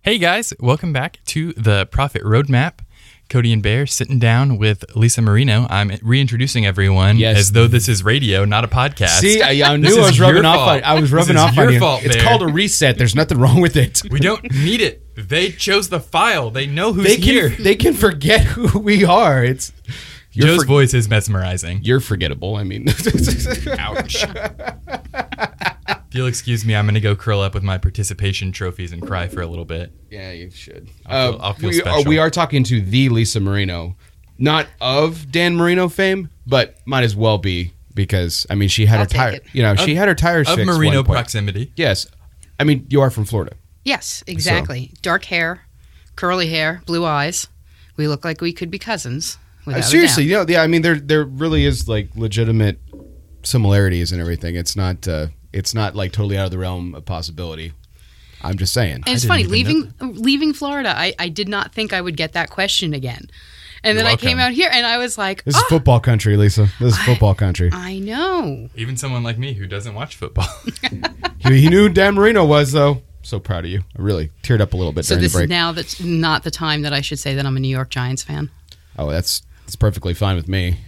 Hey 0.03 0.19
guys, 0.19 0.53
welcome 0.59 0.93
back 0.93 1.21
to 1.27 1.53
the 1.53 1.87
Profit 1.87 2.23
Roadmap. 2.25 2.81
Cody 3.31 3.53
and 3.53 3.63
Bear 3.63 3.87
sitting 3.87 4.19
down 4.19 4.59
with 4.59 4.85
Lisa 4.97 5.23
Marino. 5.23 5.69
I'm 5.71 5.93
reintroducing 6.03 6.67
everyone 6.67 7.17
Yes. 7.17 7.39
as 7.39 7.53
though 7.53 7.69
this 7.69 7.89
is 7.89 8.03
radio, 8.03 8.45
not 8.45 8.65
a 8.65 8.69
podcast. 8.69 9.21
See, 9.21 9.41
I, 9.41 9.73
I 9.73 9.77
knew 9.79 9.99
I 9.99 10.07
was 10.07 10.19
rubbing 10.19 10.45
off. 10.45 10.69
On, 10.69 10.83
I 10.83 11.01
was 11.01 11.13
rubbing 11.13 11.37
off 11.37 11.55
your 11.55 11.69
on 11.69 11.73
you. 11.75 11.79
fault, 11.79 12.03
it's 12.05 12.17
Bear. 12.17 12.25
called 12.25 12.43
a 12.43 12.49
reset. 12.49 12.99
There's 12.99 13.15
nothing 13.15 13.39
wrong 13.39 13.61
with 13.61 13.77
it. 13.77 14.03
We 14.11 14.19
don't 14.19 14.43
need 14.53 14.81
it. 14.81 15.15
They 15.17 15.51
chose 15.51 15.89
the 15.91 16.01
file. 16.01 16.51
They 16.51 16.67
know 16.67 16.93
who's 16.93 17.07
They 17.07 17.17
here. 17.17 17.51
can 17.51 17.63
they 17.63 17.77
can 17.77 17.95
forget 17.95 18.41
who 18.43 18.81
we 18.81 19.05
are. 19.05 19.45
It's 19.45 19.71
Joe's 20.33 20.63
for- 20.63 20.67
voice 20.67 20.93
is 20.93 21.09
mesmerizing. 21.09 21.81
you're 21.85 22.01
forgettable. 22.01 22.57
I 22.57 22.65
mean, 22.65 22.89
Ouch. 23.79 24.27
if 26.15 26.19
you'll 26.19 26.29
excuse 26.29 26.65
me, 26.65 26.77
I'm 26.77 26.85
going 26.85 26.95
to 26.95 27.01
go 27.01 27.17
curl 27.17 27.41
up 27.41 27.55
with 27.55 27.65
my 27.65 27.77
participation 27.77 28.53
trophies 28.53 28.93
and 28.93 29.05
cry 29.05 29.27
for 29.27 29.41
a 29.43 29.49
little 29.49 29.65
bit. 29.65 29.91
Yeah, 30.13 30.31
you 30.31 30.49
should. 30.49 30.89
I'll 31.07 31.33
feel- 31.33 31.41
Uh, 31.41 31.45
I'll 31.45 31.53
feel 31.55 31.71
we, 31.71 31.81
are, 31.81 31.85
special. 31.85 32.05
we 32.09 32.19
are 32.19 32.31
talking 32.31 32.63
to 32.63 32.81
the 32.81 33.09
Lisa 33.09 33.41
Marino, 33.41 33.97
not 34.39 34.69
of 34.81 35.33
Dan 35.33 35.57
Marino 35.57 35.89
fame, 35.89 36.31
but 36.47 36.77
might 36.87 37.03
as 37.03 37.17
well 37.17 37.39
be 37.39 37.73
because 37.97 38.47
I 38.49 38.55
mean 38.55 38.69
she 38.69 38.87
had 38.87 38.99
I'll 39.01 39.05
her 39.07 39.09
take 39.09 39.19
tire. 39.19 39.41
You 39.53 39.63
know, 39.65 39.75
she 39.75 39.97
had 39.97 40.07
her 40.07 40.15
tires 40.15 40.49
Of 40.49 40.59
Marino 40.61 40.99
one 40.99 41.05
point. 41.07 41.17
proximity. 41.17 41.73
Yes, 41.75 42.07
I 42.61 42.65
mean 42.65 42.87
you 42.91 43.01
are 43.01 43.11
from 43.11 43.25
Florida. 43.25 43.57
Yes, 43.85 44.23
exactly. 44.29 44.93
Dark 45.03 45.25
hair, 45.25 45.63
curly 46.15 46.47
hair, 46.49 46.81
blue 46.87 47.05
eyes. 47.05 47.49
We 47.97 48.07
look 48.07 48.25
like 48.25 48.41
we 48.41 48.53
could 48.53 48.71
be 48.71 48.79
cousins. 48.79 49.37
Uh, 49.67 49.81
seriously, 49.83 50.29
doubt. 50.29 50.49
you 50.49 50.55
know, 50.55 50.59
yeah. 50.61 50.63
I 50.63 50.69
mean 50.69 50.83
there 50.83 50.95
there 50.95 51.25
really 51.25 51.65
is 51.65 51.89
like 51.89 52.11
legitimate 52.15 52.79
similarities 53.43 54.13
and 54.13 54.21
everything. 54.21 54.55
It's 54.55 54.77
not 54.77 55.09
uh, 55.09 55.27
it's 55.55 55.73
not 55.75 55.95
like 55.95 56.13
totally 56.13 56.37
out 56.37 56.45
of 56.47 56.51
the 56.51 56.59
realm 56.59 56.95
of 56.95 57.05
possibility. 57.05 57.73
I'm 58.43 58.59
just 58.59 58.75
saying. 58.75 59.05
And 59.07 59.09
it's 59.09 59.25
funny 59.25 59.45
leaving 59.45 59.95
leaving 60.01 60.53
Florida. 60.53 60.93
I, 60.95 61.15
I 61.19 61.29
did 61.29 61.49
not 61.49 61.73
think 61.73 61.93
I 61.95 62.01
would 62.01 62.17
get 62.17 62.35
that 62.35 62.51
question 62.51 62.93
again, 62.93 63.31
and 63.83 63.97
then 63.97 64.05
You're 64.05 64.13
I 64.13 64.17
came 64.17 64.39
out 64.39 64.53
here 64.53 64.69
and 64.71 64.85
I 64.85 64.99
was 64.99 65.17
like, 65.17 65.45
This 65.45 65.57
is 65.57 65.63
"Oh, 65.65 65.69
football 65.71 66.01
country, 66.01 66.37
Lisa. 66.37 66.69
This 66.79 66.93
is 66.95 66.99
I- 66.99 67.07
football 67.07 67.35
country. 67.35 67.71
I 67.73 67.99
know. 68.01 68.69
Even 68.75 68.97
someone 68.99 69.23
like 69.23 69.39
me 69.39 69.55
who 69.55 69.67
doesn't 69.67 69.95
watch 69.95 70.17
football. 70.17 70.49
he, 71.39 71.61
he 71.63 71.69
knew 71.71 71.89
who 71.89 71.89
Dan 71.89 72.15
Marino 72.17 72.45
was 72.45 72.73
though. 72.73 73.01
So 73.23 73.41
proud 73.41 73.65
of 73.65 73.71
you. 73.71 73.81
I 73.99 74.03
really 74.03 74.31
teared 74.43 74.61
up 74.61 74.75
a 74.75 74.77
little 74.77 74.93
bit 74.93 75.07
So 75.07 75.15
during 75.15 75.23
this 75.23 75.33
the 75.33 75.39
break. 75.39 75.45
is 75.45 75.51
now 75.51 75.73
that's 75.73 76.01
not 76.03 76.43
the 76.45 76.51
time 76.51 76.83
that 76.83 76.93
I 76.93 77.01
should 77.01 77.19
say 77.19 77.35
that 77.35 77.47
I'm 77.47 77.57
a 77.57 77.61
New 77.61 77.69
York 77.69 77.89
Giants 77.89 78.23
fan. 78.23 78.51
Oh, 78.99 79.11
that's 79.11 79.41
that's 79.65 79.77
perfectly 79.77 80.13
fine 80.13 80.37
with 80.37 80.49
me. 80.49 80.81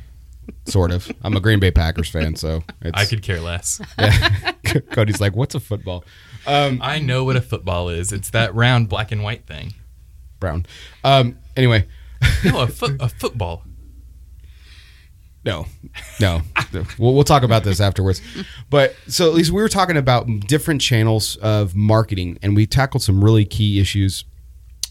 Sort 0.66 0.90
of. 0.90 1.10
I'm 1.22 1.36
a 1.36 1.40
Green 1.40 1.60
Bay 1.60 1.70
Packers 1.70 2.08
fan, 2.08 2.36
so 2.36 2.62
it's, 2.82 2.98
I 2.98 3.04
could 3.04 3.22
care 3.22 3.40
less. 3.40 3.80
Cody's 4.92 5.20
like, 5.20 5.34
"What's 5.36 5.54
a 5.54 5.60
football?" 5.60 6.04
Um, 6.46 6.80
I 6.82 6.98
know 6.98 7.24
what 7.24 7.36
a 7.36 7.40
football 7.40 7.88
is. 7.88 8.12
It's 8.12 8.30
that 8.30 8.54
round 8.54 8.88
black 8.88 9.12
and 9.12 9.22
white 9.22 9.46
thing. 9.46 9.74
Brown. 10.40 10.66
Um, 11.04 11.38
anyway, 11.56 11.86
No, 12.44 12.60
a, 12.60 12.66
foot, 12.68 12.96
a 13.00 13.08
football. 13.08 13.64
no, 15.44 15.66
no. 16.20 16.42
we'll, 16.98 17.14
we'll 17.14 17.24
talk 17.24 17.42
about 17.42 17.62
this 17.64 17.80
afterwards. 17.80 18.20
But 18.68 18.94
so 19.06 19.28
at 19.28 19.34
least 19.34 19.50
we 19.52 19.62
were 19.62 19.68
talking 19.68 19.96
about 19.96 20.26
different 20.46 20.80
channels 20.80 21.36
of 21.36 21.74
marketing, 21.76 22.38
and 22.42 22.56
we 22.56 22.66
tackled 22.66 23.02
some 23.02 23.22
really 23.24 23.44
key 23.44 23.80
issues. 23.80 24.24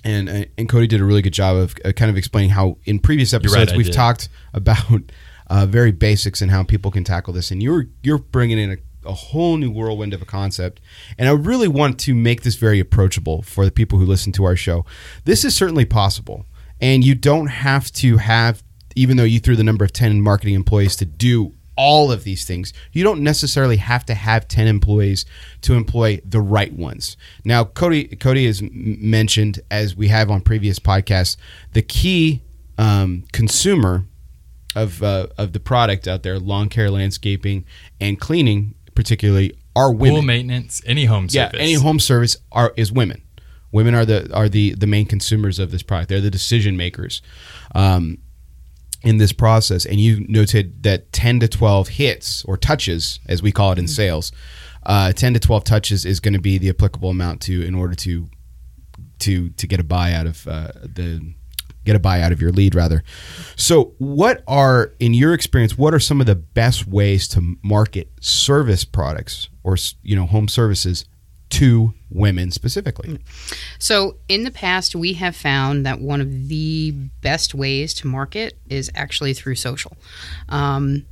And 0.03 0.29
uh, 0.29 0.45
and 0.57 0.69
Cody 0.69 0.87
did 0.87 1.01
a 1.01 1.03
really 1.03 1.21
good 1.23 1.33
job 1.33 1.57
of 1.57 1.75
uh, 1.83 1.91
kind 1.91 2.09
of 2.11 2.17
explaining 2.17 2.51
how 2.51 2.77
in 2.85 2.99
previous 2.99 3.33
episodes 3.33 3.73
I 3.73 3.77
we've 3.77 3.87
did. 3.87 3.95
talked 3.95 4.29
about 4.53 5.01
uh, 5.47 5.65
very 5.65 5.91
basics 5.91 6.41
and 6.41 6.51
how 6.51 6.63
people 6.63 6.91
can 6.91 7.03
tackle 7.03 7.33
this. 7.33 7.51
And 7.51 7.61
you're 7.61 7.87
you're 8.03 8.17
bringing 8.17 8.57
in 8.57 8.71
a, 8.71 9.09
a 9.09 9.13
whole 9.13 9.57
new 9.57 9.71
whirlwind 9.71 10.13
of 10.13 10.21
a 10.21 10.25
concept. 10.25 10.81
And 11.17 11.27
I 11.27 11.31
really 11.31 11.67
want 11.67 11.99
to 12.01 12.13
make 12.13 12.43
this 12.43 12.55
very 12.55 12.79
approachable 12.79 13.41
for 13.41 13.65
the 13.65 13.71
people 13.71 13.99
who 13.99 14.05
listen 14.05 14.31
to 14.33 14.45
our 14.45 14.55
show. 14.55 14.85
This 15.25 15.45
is 15.45 15.55
certainly 15.55 15.85
possible, 15.85 16.45
and 16.81 17.03
you 17.03 17.15
don't 17.15 17.47
have 17.47 17.91
to 17.93 18.17
have 18.17 18.63
even 18.95 19.17
though 19.17 19.23
you 19.23 19.39
threw 19.39 19.55
the 19.55 19.63
number 19.63 19.83
of 19.83 19.91
10 19.91 20.21
marketing 20.21 20.55
employees 20.55 20.95
to 20.95 21.05
do 21.05 21.53
all 21.77 22.11
of 22.11 22.23
these 22.23 22.45
things, 22.45 22.73
you 22.93 23.03
don't 23.03 23.21
necessarily 23.21 23.77
have 23.77 24.05
to 24.05 24.13
have 24.13 24.47
10 24.47 24.67
employees 24.67 25.25
to 25.61 25.73
employ 25.73 26.21
the 26.23 26.39
right 26.39 26.73
ones. 26.73 27.17
Now, 27.43 27.65
Cody 27.65 28.05
Cody 28.15 28.45
has 28.45 28.61
mentioned, 28.61 29.59
as 29.69 29.95
we 29.95 30.07
have 30.07 30.31
on 30.31 30.41
previous 30.41 30.79
podcasts, 30.79 31.35
the 31.73 31.81
key 31.81 32.41
um, 32.77 33.25
consumer 33.33 34.05
of 34.75 35.01
uh, 35.01 35.27
of 35.37 35.53
the 35.53 35.59
product 35.59 36.07
out 36.07 36.23
there, 36.23 36.37
lawn 36.39 36.69
care, 36.69 36.91
landscaping, 36.91 37.65
and 37.99 38.19
cleaning, 38.19 38.75
particularly, 38.93 39.53
are 39.75 39.91
women. 39.91 40.15
Pool 40.15 40.21
maintenance, 40.23 40.81
any 40.85 41.05
home 41.05 41.27
Yeah, 41.29 41.45
service. 41.47 41.59
any 41.61 41.73
home 41.73 41.99
service 41.99 42.37
are 42.51 42.73
is 42.75 42.91
women. 42.91 43.21
Women 43.71 43.95
are 43.95 44.05
the 44.05 44.33
are 44.33 44.47
the 44.49 44.73
the 44.75 44.87
main 44.87 45.05
consumers 45.05 45.59
of 45.59 45.71
this 45.71 45.83
product. 45.83 46.09
They're 46.09 46.21
the 46.21 46.31
decision 46.31 46.77
makers 46.77 47.21
um, 47.73 48.19
in 49.03 49.17
this 49.17 49.33
process. 49.33 49.85
And 49.85 49.99
you 49.99 50.25
noted 50.29 50.83
that 50.83 51.11
ten 51.11 51.39
to 51.41 51.47
twelve 51.47 51.89
hits 51.89 52.43
or 52.45 52.57
touches, 52.57 53.19
as 53.27 53.41
we 53.41 53.51
call 53.51 53.71
it 53.73 53.77
in 53.79 53.87
sales, 53.87 54.31
uh, 54.85 55.11
ten 55.11 55.33
to 55.33 55.39
twelve 55.39 55.63
touches 55.65 56.05
is 56.05 56.19
going 56.21 56.33
to 56.35 56.41
be 56.41 56.57
the 56.57 56.69
applicable 56.69 57.09
amount 57.09 57.41
to 57.41 57.65
in 57.65 57.75
order 57.75 57.95
to 57.95 58.29
to 59.19 59.49
to 59.49 59.67
get 59.67 59.79
a 59.79 59.83
buy 59.83 60.13
out 60.13 60.27
of 60.27 60.47
uh, 60.47 60.69
the 60.83 61.33
get 61.85 61.95
a 61.95 61.99
buy 61.99 62.21
out 62.21 62.31
of 62.31 62.41
your 62.41 62.51
lead 62.51 62.75
rather. 62.75 63.03
So, 63.55 63.93
what 63.99 64.43
are 64.47 64.93
in 64.99 65.13
your 65.13 65.33
experience? 65.33 65.77
What 65.77 65.93
are 65.93 65.99
some 65.99 66.19
of 66.19 66.27
the 66.27 66.35
best 66.35 66.87
ways 66.87 67.27
to 67.29 67.55
market 67.63 68.11
service 68.19 68.83
products 68.83 69.49
or 69.63 69.77
you 70.03 70.15
know 70.15 70.25
home 70.25 70.47
services 70.47 71.05
to 71.51 71.93
women 72.09 72.51
specifically? 72.51 73.19
So, 73.79 74.17
in 74.27 74.43
the 74.43 74.51
past, 74.51 74.95
we 74.95 75.13
have 75.13 75.35
found 75.35 75.85
that 75.85 76.01
one 76.01 76.19
of 76.19 76.47
the 76.49 76.91
best 77.21 77.53
ways 77.53 77.93
to 77.95 78.07
market 78.07 78.57
is 78.69 78.91
actually 78.95 79.33
through 79.33 79.55
social. 79.55 79.95
Um, 80.49 81.05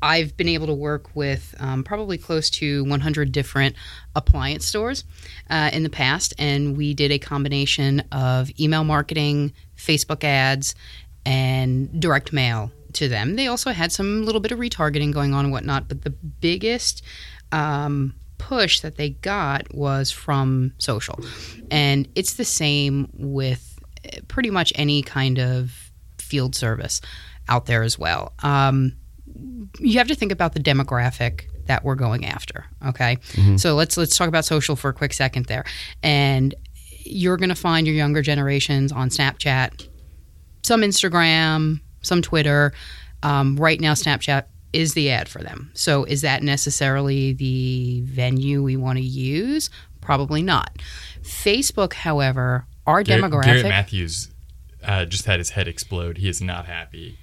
I've 0.00 0.36
been 0.36 0.48
able 0.48 0.66
to 0.68 0.74
work 0.74 1.14
with 1.14 1.54
um, 1.58 1.82
probably 1.82 2.18
close 2.18 2.50
to 2.50 2.84
100 2.84 3.32
different 3.32 3.74
appliance 4.14 4.64
stores 4.64 5.04
uh, 5.50 5.70
in 5.72 5.82
the 5.82 5.90
past, 5.90 6.34
and 6.38 6.76
we 6.76 6.94
did 6.94 7.10
a 7.10 7.18
combination 7.18 8.00
of 8.12 8.50
email 8.60 8.84
marketing, 8.84 9.52
Facebook 9.76 10.24
ads, 10.24 10.74
and 11.26 12.00
direct 12.00 12.32
mail 12.32 12.70
to 12.94 13.08
them. 13.08 13.36
They 13.36 13.46
also 13.46 13.72
had 13.72 13.92
some 13.92 14.24
little 14.24 14.40
bit 14.40 14.52
of 14.52 14.58
retargeting 14.58 15.12
going 15.12 15.34
on 15.34 15.46
and 15.46 15.52
whatnot, 15.52 15.88
but 15.88 16.02
the 16.02 16.10
biggest 16.10 17.02
um, 17.52 18.14
push 18.38 18.80
that 18.80 18.96
they 18.96 19.10
got 19.10 19.74
was 19.74 20.10
from 20.10 20.72
social. 20.78 21.18
And 21.70 22.08
it's 22.14 22.34
the 22.34 22.44
same 22.44 23.10
with 23.12 23.78
eh, 24.04 24.20
pretty 24.28 24.50
much 24.50 24.72
any 24.76 25.02
kind 25.02 25.38
of 25.38 25.90
field 26.18 26.54
service 26.54 27.00
out 27.48 27.66
there 27.66 27.82
as 27.82 27.98
well. 27.98 28.32
Um, 28.42 28.92
you 29.78 29.98
have 29.98 30.08
to 30.08 30.14
think 30.14 30.32
about 30.32 30.52
the 30.54 30.60
demographic 30.60 31.44
that 31.66 31.84
we're 31.84 31.94
going 31.94 32.24
after. 32.24 32.66
Okay, 32.86 33.18
so 33.56 33.74
let's 33.74 33.96
let's 33.96 34.16
talk 34.16 34.28
about 34.28 34.44
social 34.44 34.76
for 34.76 34.90
a 34.90 34.92
quick 34.92 35.12
second 35.12 35.46
there, 35.46 35.64
and 36.02 36.54
you're 37.04 37.36
going 37.36 37.48
to 37.48 37.54
find 37.54 37.86
your 37.86 37.96
younger 37.96 38.22
generations 38.22 38.92
on 38.92 39.08
Snapchat, 39.08 39.88
some 40.62 40.82
Instagram, 40.82 41.80
some 42.02 42.22
Twitter. 42.22 42.72
Um, 43.22 43.56
right 43.56 43.80
now, 43.80 43.94
Snapchat 43.94 44.44
is 44.72 44.94
the 44.94 45.10
ad 45.10 45.28
for 45.28 45.42
them. 45.42 45.70
So, 45.74 46.04
is 46.04 46.22
that 46.22 46.42
necessarily 46.42 47.32
the 47.32 48.02
venue 48.02 48.62
we 48.62 48.76
want 48.76 48.98
to 48.98 49.04
use? 49.04 49.70
Probably 50.00 50.42
not. 50.42 50.70
Facebook, 51.22 51.92
however, 51.92 52.66
our 52.86 53.02
Garrett, 53.02 53.24
demographic. 53.24 53.44
Garrett 53.44 53.64
Matthews 53.64 54.30
uh, 54.82 55.04
just 55.04 55.26
had 55.26 55.38
his 55.38 55.50
head 55.50 55.68
explode. 55.68 56.18
He 56.18 56.28
is 56.28 56.40
not 56.40 56.66
happy. 56.66 57.18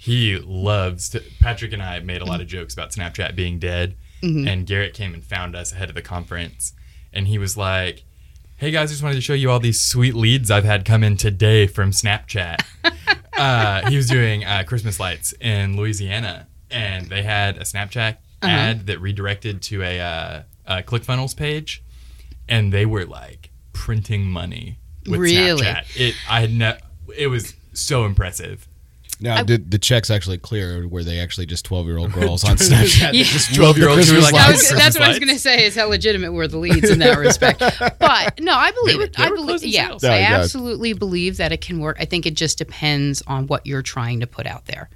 He 0.00 0.38
loves 0.38 1.08
to, 1.10 1.22
Patrick 1.40 1.72
and 1.72 1.82
I 1.82 1.98
made 2.00 2.22
a 2.22 2.24
lot 2.24 2.40
of 2.40 2.46
jokes 2.46 2.72
about 2.72 2.92
Snapchat 2.92 3.34
being 3.36 3.58
dead, 3.58 3.96
Mm-hmm. 4.22 4.48
and 4.48 4.66
Garrett 4.66 4.94
came 4.94 5.12
and 5.14 5.22
found 5.22 5.54
us 5.54 5.70
ahead 5.72 5.88
of 5.90 5.94
the 5.94 6.02
conference, 6.02 6.72
and 7.12 7.28
he 7.28 7.38
was 7.38 7.56
like, 7.56 8.02
"Hey 8.56 8.72
guys, 8.72 8.90
I 8.90 8.92
just 8.94 9.02
wanted 9.02 9.14
to 9.14 9.20
show 9.20 9.32
you 9.34 9.48
all 9.48 9.60
these 9.60 9.80
sweet 9.80 10.14
leads 10.16 10.50
I've 10.50 10.64
had 10.64 10.84
come 10.84 11.04
in 11.04 11.16
today 11.16 11.66
from 11.68 11.92
Snapchat." 11.92 12.58
uh, 13.36 13.88
he 13.88 13.96
was 13.96 14.08
doing 14.08 14.44
uh, 14.44 14.64
Christmas 14.66 14.98
lights 14.98 15.34
in 15.40 15.76
Louisiana, 15.76 16.48
and 16.70 17.06
they 17.06 17.22
had 17.22 17.58
a 17.58 17.60
Snapchat 17.60 18.16
Uh-huh. 18.42 18.48
ad 18.48 18.86
that 18.86 19.00
redirected 19.00 19.62
to 19.62 19.82
a, 19.82 20.00
uh, 20.00 20.42
a 20.66 20.82
ClickFunnels 20.82 21.36
page, 21.36 21.82
and 22.48 22.72
they 22.72 22.86
were 22.86 23.04
like 23.04 23.50
printing 23.72 24.24
money 24.28 24.78
with 25.06 25.20
Really? 25.20 25.62
Snapchat. 25.62 25.84
It 25.96 26.14
I 26.28 26.40
had 26.40 26.52
ne- 26.52 26.78
it 27.16 27.28
was 27.28 27.54
so 27.72 28.04
impressive. 28.04 28.66
Now, 29.20 29.42
did 29.42 29.70
the 29.70 29.78
checks 29.78 30.10
actually 30.10 30.38
clear? 30.38 30.86
Were 30.86 31.02
they 31.02 31.18
actually 31.18 31.46
just 31.46 31.64
twelve-year-old 31.64 32.12
girls 32.20 32.44
on 32.44 32.56
Snapchat? 32.56 33.12
Yeah. 33.12 33.24
Just 33.24 33.54
twelve 33.54 33.76
year 33.78 33.88
olds 33.88 34.08
who 34.08 34.16
were 34.16 34.22
like, 34.22 34.34
That 34.34 34.48
"Oh, 34.48 34.52
was, 34.52 34.68
that's 34.70 34.98
what 34.98 35.06
I 35.06 35.08
was 35.08 35.18
going 35.18 35.32
to 35.32 35.38
say 35.38 35.64
is 35.66 35.74
how 35.74 35.88
legitimate 35.88 36.32
were 36.32 36.46
the 36.48 36.58
leads 36.58 36.90
in 36.90 37.00
that 37.00 37.18
respect. 37.18 37.58
But 37.58 38.40
no, 38.40 38.54
I 38.54 38.70
believe 38.72 39.00
it. 39.00 39.18
I 39.18 39.28
believe, 39.28 39.46
closing 39.46 39.70
yeah, 39.70 39.88
sales. 39.88 40.04
Yeah, 40.04 40.12
I 40.12 40.18
yeah. 40.18 40.38
absolutely 40.38 40.92
believe 40.92 41.38
that 41.38 41.52
it 41.52 41.60
can 41.60 41.80
work. 41.80 41.96
I 42.00 42.04
think 42.04 42.26
it 42.26 42.34
just 42.34 42.58
depends 42.58 43.22
on 43.26 43.46
what 43.46 43.66
you're 43.66 43.82
trying 43.82 44.20
to 44.20 44.26
put 44.26 44.46
out 44.46 44.66
there. 44.66 44.88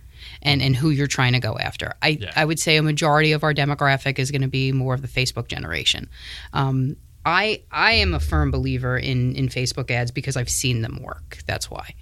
And, 0.45 0.61
and 0.61 0.75
who 0.75 0.91
you're 0.91 1.07
trying 1.07 1.35
to 1.35 1.39
go 1.41 1.57
after. 1.57 1.95
I, 2.03 2.09
Yeah. 2.21 2.33
I 2.35 2.45
would 2.45 2.59
say 2.59 2.77
a 2.77 2.83
majority 2.83 3.31
of 3.31 3.45
our 3.45 3.55
demographic 3.55 4.19
is 4.19 4.33
going 4.33 4.43
to 4.43 4.49
be 4.49 4.73
more 4.73 4.93
of 4.93 5.01
the 5.01 5.07
Facebook 5.07 5.47
generation. 5.47 6.09
Um, 6.53 6.97
I 7.25 7.63
I 7.71 7.93
am 7.93 8.13
a 8.15 8.19
firm 8.21 8.51
believer 8.51 8.99
in 8.99 9.37
in 9.37 9.49
Facebook 9.49 9.89
ads 9.93 10.11
because 10.11 10.37
I've 10.37 10.49
seen 10.49 10.83
them 10.83 11.01
work. 11.01 11.39
That's 11.47 11.71
why. 11.71 11.95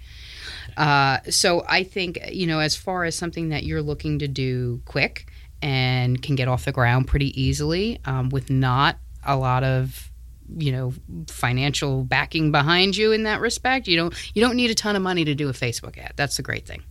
Uh, 0.77 1.19
so 1.29 1.63
I 1.67 1.83
think 1.83 2.19
you 2.31 2.47
know, 2.47 2.59
as 2.59 2.75
far 2.75 3.03
as 3.03 3.15
something 3.15 3.49
that 3.49 3.63
you're 3.63 3.81
looking 3.81 4.19
to 4.19 4.27
do 4.27 4.81
quick 4.85 5.31
and 5.61 6.21
can 6.21 6.35
get 6.35 6.47
off 6.47 6.65
the 6.65 6.71
ground 6.71 7.07
pretty 7.07 7.39
easily 7.39 7.99
um, 8.05 8.29
with 8.29 8.49
not 8.49 8.97
a 9.25 9.37
lot 9.37 9.63
of 9.63 10.11
you 10.57 10.71
know 10.71 10.93
financial 11.27 12.03
backing 12.03 12.51
behind 12.51 12.97
you 12.97 13.11
in 13.11 13.23
that 13.23 13.39
respect 13.39 13.87
you 13.87 13.95
don't 13.95 14.13
you 14.35 14.41
don't 14.41 14.55
need 14.55 14.69
a 14.69 14.75
ton 14.75 14.95
of 14.95 15.01
money 15.01 15.23
to 15.23 15.35
do 15.35 15.49
a 15.49 15.53
facebook 15.53 15.97
ad. 15.97 16.13
That's 16.15 16.37
the 16.37 16.43
great 16.43 16.65
thing. 16.65 16.83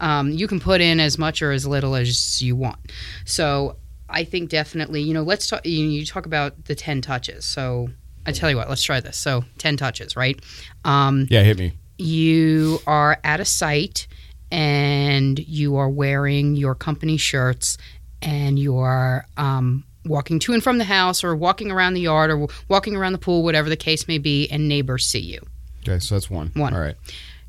Um, 0.00 0.30
you 0.30 0.46
can 0.46 0.60
put 0.60 0.80
in 0.80 1.00
as 1.00 1.18
much 1.18 1.42
or 1.42 1.50
as 1.50 1.66
little 1.66 1.94
as 1.94 2.40
you 2.42 2.56
want. 2.56 2.92
So 3.24 3.76
i 4.08 4.22
think 4.22 4.50
definitely 4.50 5.00
you 5.00 5.14
know 5.14 5.22
let's 5.22 5.46
talk 5.48 5.64
you, 5.66 5.86
you 5.86 6.04
talk 6.06 6.26
about 6.26 6.64
the 6.66 6.74
10 6.74 7.00
touches. 7.02 7.44
So 7.44 7.88
i 8.26 8.32
tell 8.32 8.48
you 8.48 8.56
what 8.56 8.68
let's 8.68 8.82
try 8.82 9.00
this. 9.00 9.16
So 9.16 9.44
10 9.58 9.76
touches 9.76 10.16
right? 10.16 10.40
Um, 10.84 11.26
yeah, 11.30 11.42
hit 11.42 11.58
me. 11.58 11.74
You 11.98 12.80
are 12.86 13.18
at 13.24 13.40
a 13.40 13.44
site 13.44 14.06
and 14.50 15.38
you 15.38 15.76
are 15.76 15.88
wearing 15.88 16.56
your 16.56 16.74
company 16.74 17.16
shirts 17.16 17.76
and 18.22 18.58
you 18.58 18.76
are 18.78 19.26
um, 19.36 19.84
walking 20.04 20.38
to 20.40 20.52
and 20.52 20.62
from 20.62 20.78
the 20.78 20.84
house 20.84 21.24
or 21.24 21.34
walking 21.34 21.70
around 21.70 21.94
the 21.94 22.00
yard 22.00 22.30
or 22.30 22.48
walking 22.68 22.96
around 22.96 23.12
the 23.12 23.18
pool, 23.18 23.42
whatever 23.42 23.68
the 23.68 23.76
case 23.76 24.08
may 24.08 24.18
be, 24.18 24.48
and 24.48 24.68
neighbors 24.68 25.06
see 25.06 25.20
you. 25.20 25.40
Okay, 25.80 25.98
so 25.98 26.14
that's 26.14 26.30
one. 26.30 26.50
One. 26.54 26.74
All 26.74 26.80
right, 26.80 26.96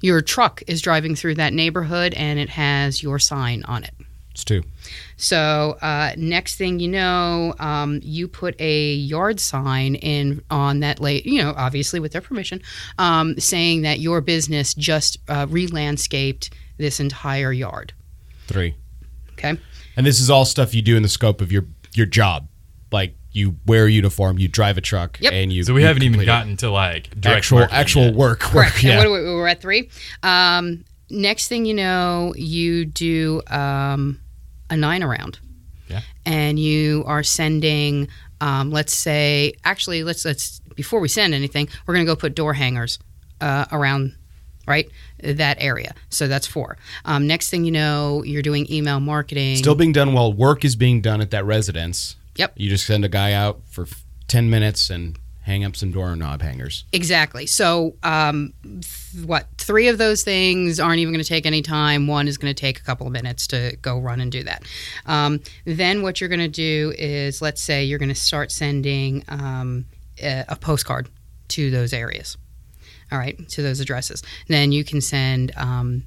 Your 0.01 0.21
truck 0.21 0.61
is 0.67 0.81
driving 0.81 1.15
through 1.15 1.35
that 1.35 1.53
neighborhood 1.53 2.13
and 2.13 2.39
it 2.39 2.49
has 2.49 3.01
your 3.01 3.19
sign 3.19 3.63
on 3.63 3.83
it. 3.83 3.93
It's 4.35 4.43
two. 4.43 4.63
So 5.15 5.77
uh, 5.81 6.11
next 6.17 6.55
thing 6.57 6.81
you 6.81 6.89
know, 6.89 7.55
um, 7.57 8.01
you 8.03 8.27
put 8.27 8.53
a 8.59 8.93
yard 8.95 9.39
sign 9.39 9.95
in 9.95 10.43
on 10.51 10.81
that 10.81 10.99
late, 10.99 11.25
you 11.25 11.41
know, 11.41 11.53
obviously 11.55 12.01
with 12.01 12.11
their 12.11 12.19
permission, 12.21 12.61
um, 12.99 13.39
saying 13.39 13.83
that 13.83 13.99
your 13.99 14.19
business 14.19 14.73
just 14.73 15.17
uh, 15.29 15.47
re-landscaped 15.49 16.49
this 16.77 16.99
entire 16.99 17.53
yard. 17.53 17.93
Three. 18.47 18.75
Okay. 19.33 19.57
And 19.95 20.05
this 20.05 20.19
is 20.19 20.29
all 20.29 20.43
stuff 20.43 20.75
you 20.75 20.81
do 20.81 20.97
in 20.97 21.01
the 21.03 21.07
scope 21.09 21.39
of 21.39 21.49
your 21.51 21.63
your 21.93 22.05
job. 22.05 22.49
Like 22.91 23.15
you 23.31 23.55
wear 23.65 23.85
a 23.85 23.89
uniform, 23.91 24.37
you 24.37 24.49
drive 24.49 24.77
a 24.77 24.81
truck, 24.81 25.17
Yep. 25.21 25.31
and 25.31 25.53
you. 25.53 25.63
So 25.63 25.73
we 25.73 25.79
you 25.81 25.87
haven't 25.87 26.03
even 26.03 26.13
complete 26.15 26.23
it. 26.23 26.27
gotten 26.27 26.57
to 26.57 26.69
like 26.71 27.09
direct 27.21 27.37
actual 27.37 27.67
actual 27.71 28.03
yet. 28.07 28.15
work. 28.15 28.39
Correct. 28.41 28.75
Work. 28.75 28.83
And 28.83 28.83
Yeah. 28.83 28.97
what 28.97 29.03
do 29.05 29.11
we, 29.13 29.19
we're 29.23 29.47
at 29.47 29.61
three. 29.61 29.89
Um, 30.23 30.83
next 31.09 31.47
thing 31.47 31.65
you 31.65 31.73
know, 31.73 32.33
you 32.35 32.83
do 32.85 33.41
um, 33.47 34.19
a 34.69 34.77
nine 34.77 35.03
around. 35.03 35.39
Yeah. 35.87 36.01
And 36.25 36.59
you 36.59 37.03
are 37.05 37.23
sending, 37.23 38.07
um, 38.41 38.71
let's 38.71 38.95
say, 38.95 39.53
actually, 39.63 40.03
let's 40.03 40.25
let's 40.25 40.59
before 40.75 40.99
we 40.99 41.07
send 41.07 41.33
anything, 41.33 41.69
we're 41.85 41.93
gonna 41.93 42.05
go 42.05 42.15
put 42.15 42.35
door 42.35 42.53
hangers 42.53 42.99
uh, 43.41 43.65
around. 43.71 44.15
Right, 44.67 44.89
that 45.21 45.57
area. 45.59 45.93
So 46.09 46.27
that's 46.27 46.47
four. 46.47 46.77
Um, 47.05 47.27
next 47.27 47.51
thing 47.51 47.65
you 47.65 47.71
know, 47.71 48.23
you're 48.23 48.41
doing 48.41 48.65
email 48.73 48.99
marketing. 48.99 49.57
Still 49.57 49.75
being 49.75 49.91
done 49.91 50.13
while 50.13 50.33
work 50.33 50.65
is 50.65 50.75
being 50.75 51.01
done 51.01 51.21
at 51.21 51.29
that 51.29 51.45
residence. 51.45 52.15
Yep. 52.37 52.53
You 52.55 52.69
just 52.69 52.87
send 52.87 53.05
a 53.05 53.07
guy 53.07 53.31
out 53.33 53.61
for 53.69 53.85
ten 54.27 54.49
minutes 54.49 54.89
and 54.89 55.19
hang 55.45 55.63
up 55.63 55.75
some 55.75 55.91
doorknob 55.91 56.41
hangers. 56.41 56.85
Exactly. 56.91 57.45
So, 57.45 57.95
um, 58.01 58.53
th- 58.63 59.25
what 59.25 59.47
three 59.59 59.87
of 59.89 59.99
those 59.99 60.23
things 60.23 60.79
aren't 60.79 60.97
even 60.97 61.13
going 61.13 61.23
to 61.23 61.29
take 61.29 61.45
any 61.45 61.61
time. 61.61 62.07
One 62.07 62.27
is 62.27 62.39
going 62.39 62.53
to 62.53 62.59
take 62.59 62.79
a 62.79 62.83
couple 62.83 63.05
of 63.05 63.13
minutes 63.13 63.45
to 63.47 63.77
go 63.79 63.99
run 63.99 64.21
and 64.21 64.31
do 64.31 64.43
that. 64.43 64.63
Um, 65.05 65.41
then, 65.63 66.01
what 66.01 66.19
you're 66.19 66.29
going 66.29 66.39
to 66.39 66.47
do 66.47 66.93
is, 66.97 67.43
let's 67.43 67.61
say 67.61 67.85
you're 67.85 67.99
going 67.99 68.09
to 68.09 68.15
start 68.15 68.51
sending 68.51 69.23
um, 69.29 69.85
a, 70.21 70.45
a 70.49 70.55
postcard 70.55 71.09
to 71.49 71.69
those 71.69 71.93
areas. 71.93 72.37
All 73.11 73.19
right, 73.19 73.37
to 73.49 73.61
those 73.61 73.79
addresses. 73.79 74.23
Then 74.47 74.71
you 74.71 74.83
can 74.83 74.99
send. 74.99 75.51
Um, 75.55 76.05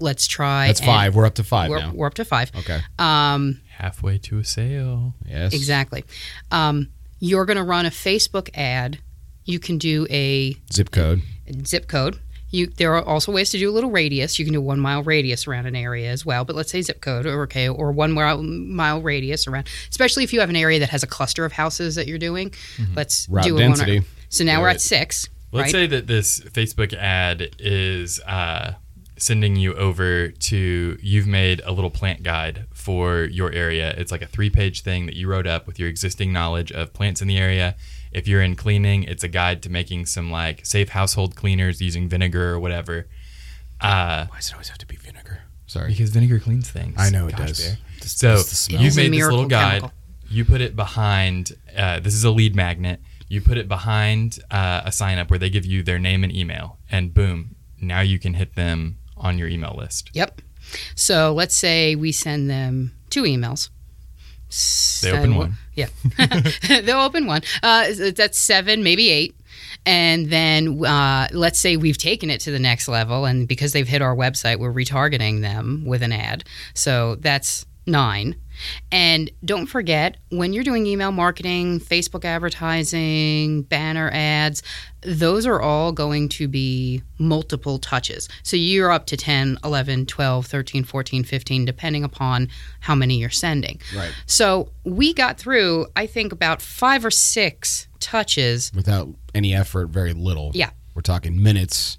let's 0.00 0.26
try. 0.26 0.66
That's 0.66 0.80
five. 0.80 1.14
We're 1.14 1.24
up 1.24 1.36
to 1.36 1.44
5 1.44 1.70
We're, 1.70 1.78
now. 1.78 1.92
we're 1.94 2.06
up 2.06 2.14
to 2.14 2.26
five. 2.26 2.52
Okay. 2.54 2.80
Um, 2.98 3.62
halfway 3.70 4.18
to 4.18 4.38
a 4.38 4.44
sale. 4.44 5.14
Yes. 5.26 5.54
exactly. 5.54 6.04
Um, 6.50 6.90
you're 7.18 7.44
going 7.44 7.56
to 7.56 7.62
run 7.62 7.86
a 7.86 7.90
Facebook 7.90 8.50
ad. 8.54 8.98
You 9.44 9.58
can 9.58 9.78
do 9.78 10.06
a 10.10 10.56
Zip 10.72 10.90
code. 10.90 11.22
zip 11.64 11.86
code. 11.88 12.18
You, 12.50 12.68
there 12.68 12.94
are 12.94 13.02
also 13.02 13.32
ways 13.32 13.50
to 13.50 13.58
do 13.58 13.68
a 13.70 13.72
little 13.72 13.90
radius. 13.90 14.38
You 14.38 14.44
can 14.44 14.54
do 14.54 14.60
one 14.60 14.78
mile 14.80 15.02
radius 15.02 15.46
around 15.46 15.66
an 15.66 15.74
area 15.76 16.10
as 16.10 16.24
well. 16.24 16.44
But 16.44 16.56
let's 16.56 16.70
say 16.70 16.80
zip 16.80 17.00
code, 17.00 17.26
or 17.26 17.42
okay, 17.42 17.68
or 17.68 17.90
one 17.92 18.12
mile, 18.12 18.42
mile 18.42 19.02
radius 19.02 19.46
around. 19.46 19.68
Especially 19.90 20.24
if 20.24 20.32
you 20.32 20.40
have 20.40 20.48
an 20.50 20.56
area 20.56 20.78
that 20.78 20.90
has 20.90 21.02
a 21.02 21.06
cluster 21.08 21.44
of 21.44 21.52
houses 21.52 21.96
that 21.96 22.06
you're 22.06 22.18
doing. 22.18 22.54
Let's 22.94 23.28
Route 23.28 23.44
do 23.44 23.56
a 23.56 23.60
density. 23.60 23.98
one. 24.00 24.08
So 24.28 24.44
now 24.44 24.60
we're 24.60 24.68
at 24.68 24.80
six. 24.80 25.28
Let's 25.52 25.66
right? 25.66 25.72
say 25.72 25.86
that 25.88 26.06
this 26.06 26.40
Facebook 26.40 26.92
ad 26.92 27.50
is 27.58 28.20
uh, 28.20 28.74
sending 29.18 29.56
you 29.56 29.74
over 29.74 30.28
to 30.28 30.98
you've 31.02 31.26
made 31.26 31.62
a 31.64 31.72
little 31.72 31.90
plant 31.90 32.22
guide 32.22 32.66
for 32.74 33.24
your 33.24 33.50
area. 33.52 33.94
It's 33.96 34.12
like 34.12 34.22
a 34.22 34.26
three 34.26 34.50
page 34.50 34.82
thing 34.82 35.06
that 35.06 35.14
you 35.16 35.26
wrote 35.28 35.46
up 35.46 35.66
with 35.66 35.78
your 35.78 35.88
existing 35.88 36.32
knowledge 36.32 36.70
of 36.72 36.92
plants 36.92 37.22
in 37.22 37.28
the 37.28 37.38
area. 37.38 37.76
If 38.12 38.28
you're 38.28 38.42
in 38.42 38.56
cleaning, 38.56 39.04
it's 39.04 39.24
a 39.24 39.28
guide 39.28 39.62
to 39.64 39.70
making 39.70 40.06
some 40.06 40.30
like 40.30 40.64
safe 40.66 40.90
household 40.90 41.34
cleaners 41.36 41.80
using 41.80 42.08
vinegar 42.08 42.50
or 42.52 42.58
whatever. 42.60 43.06
Uh, 43.80 44.26
Why 44.28 44.36
does 44.36 44.48
it 44.48 44.52
always 44.54 44.68
have 44.68 44.78
to 44.78 44.86
be 44.86 44.96
vinegar? 44.96 45.40
Sorry. 45.66 45.90
because 45.90 46.10
vinegar 46.10 46.38
cleans 46.38 46.70
things. 46.70 46.94
I 46.96 47.10
know 47.10 47.26
it 47.26 47.36
Gosh, 47.36 47.48
does. 47.48 47.66
Bear. 47.66 47.78
Just- 48.00 48.18
So 48.18 48.36
just 48.36 48.70
you've 48.70 48.96
made 48.96 49.12
this 49.12 49.22
little 49.24 49.46
guide. 49.46 49.80
chemical. 49.80 49.92
You 50.28 50.44
put 50.44 50.60
it 50.60 50.76
behind. 50.76 51.52
Uh, 51.76 52.00
this 52.00 52.14
is 52.14 52.24
a 52.24 52.30
lead 52.30 52.54
magnet. 52.54 53.00
You 53.28 53.40
put 53.40 53.58
it 53.58 53.66
behind 53.68 54.38
uh, 54.50 54.82
a 54.84 54.92
sign 54.92 55.18
up 55.18 55.30
where 55.30 55.38
they 55.38 55.50
give 55.50 55.66
you 55.66 55.82
their 55.82 55.98
name 55.98 56.22
and 56.24 56.34
email, 56.34 56.78
and 56.90 57.12
boom, 57.12 57.56
now 57.80 58.00
you 58.00 58.18
can 58.20 58.34
hit 58.34 58.54
them 58.54 58.98
on 59.16 59.38
your 59.38 59.48
email 59.48 59.74
list. 59.76 60.10
Yep. 60.12 60.40
So 60.94 61.32
let's 61.32 61.54
say 61.54 61.94
we 61.94 62.12
send 62.12 62.50
them 62.50 62.92
two 63.10 63.22
emails. 63.22 63.70
They 65.02 65.12
open 65.12 65.34
one. 65.34 65.54
Yeah, 65.74 65.88
they'll 66.68 67.00
open 67.00 67.26
one. 67.26 67.42
Uh, 67.62 67.92
that's 68.14 68.38
seven, 68.38 68.82
maybe 68.82 69.10
eight. 69.10 69.34
And 69.84 70.30
then 70.30 70.84
uh, 70.84 71.28
let's 71.32 71.58
say 71.58 71.76
we've 71.76 71.98
taken 71.98 72.30
it 72.30 72.40
to 72.42 72.50
the 72.50 72.58
next 72.58 72.88
level, 72.88 73.24
and 73.24 73.46
because 73.46 73.72
they've 73.72 73.86
hit 73.86 74.02
our 74.02 74.14
website, 74.14 74.58
we're 74.58 74.72
retargeting 74.72 75.42
them 75.42 75.84
with 75.84 76.02
an 76.02 76.12
ad. 76.12 76.44
So 76.74 77.16
that's 77.16 77.66
nine. 77.86 78.36
And 78.92 79.30
don't 79.44 79.66
forget, 79.66 80.16
when 80.30 80.52
you're 80.52 80.64
doing 80.64 80.86
email 80.86 81.12
marketing, 81.12 81.80
Facebook 81.80 82.24
advertising, 82.24 83.62
banner 83.62 84.10
ads, 84.12 84.62
those 85.02 85.46
are 85.46 85.60
all 85.60 85.92
going 85.92 86.28
to 86.30 86.48
be 86.48 87.02
multiple 87.18 87.78
touches. 87.78 88.28
So 88.42 88.56
you're 88.56 88.90
up 88.90 89.06
to 89.06 89.16
10, 89.16 89.58
11, 89.64 90.06
12, 90.06 90.46
13, 90.46 90.84
14, 90.84 91.24
15, 91.24 91.64
depending 91.64 92.04
upon 92.04 92.48
how 92.80 92.94
many 92.94 93.18
you're 93.18 93.30
sending. 93.30 93.80
Right. 93.94 94.12
So 94.26 94.70
we 94.84 95.14
got 95.14 95.38
through, 95.38 95.86
I 95.94 96.06
think, 96.06 96.32
about 96.32 96.60
five 96.60 97.04
or 97.04 97.10
six 97.10 97.88
touches. 98.00 98.72
Without 98.74 99.08
any 99.34 99.54
effort, 99.54 99.88
very 99.88 100.12
little. 100.12 100.50
Yeah. 100.54 100.70
We're 100.94 101.02
talking 101.02 101.42
minutes 101.42 101.98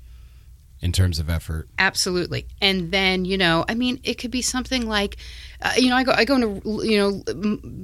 in 0.80 0.92
terms 0.92 1.20
of 1.20 1.30
effort. 1.30 1.70
Absolutely. 1.80 2.48
And 2.62 2.92
then, 2.92 3.26
you 3.26 3.38
know, 3.38 3.66
I 3.68 3.74
mean, 3.74 4.00
it 4.04 4.16
could 4.16 4.32
be 4.32 4.42
something 4.42 4.88
like, 4.88 5.18
uh, 5.62 5.74
you 5.78 5.90
know, 5.90 5.96
I 5.96 6.04
go, 6.04 6.12
I 6.16 6.26
go 6.26 6.36
into, 6.36 6.86
you 6.86 6.98
know, 6.98 7.12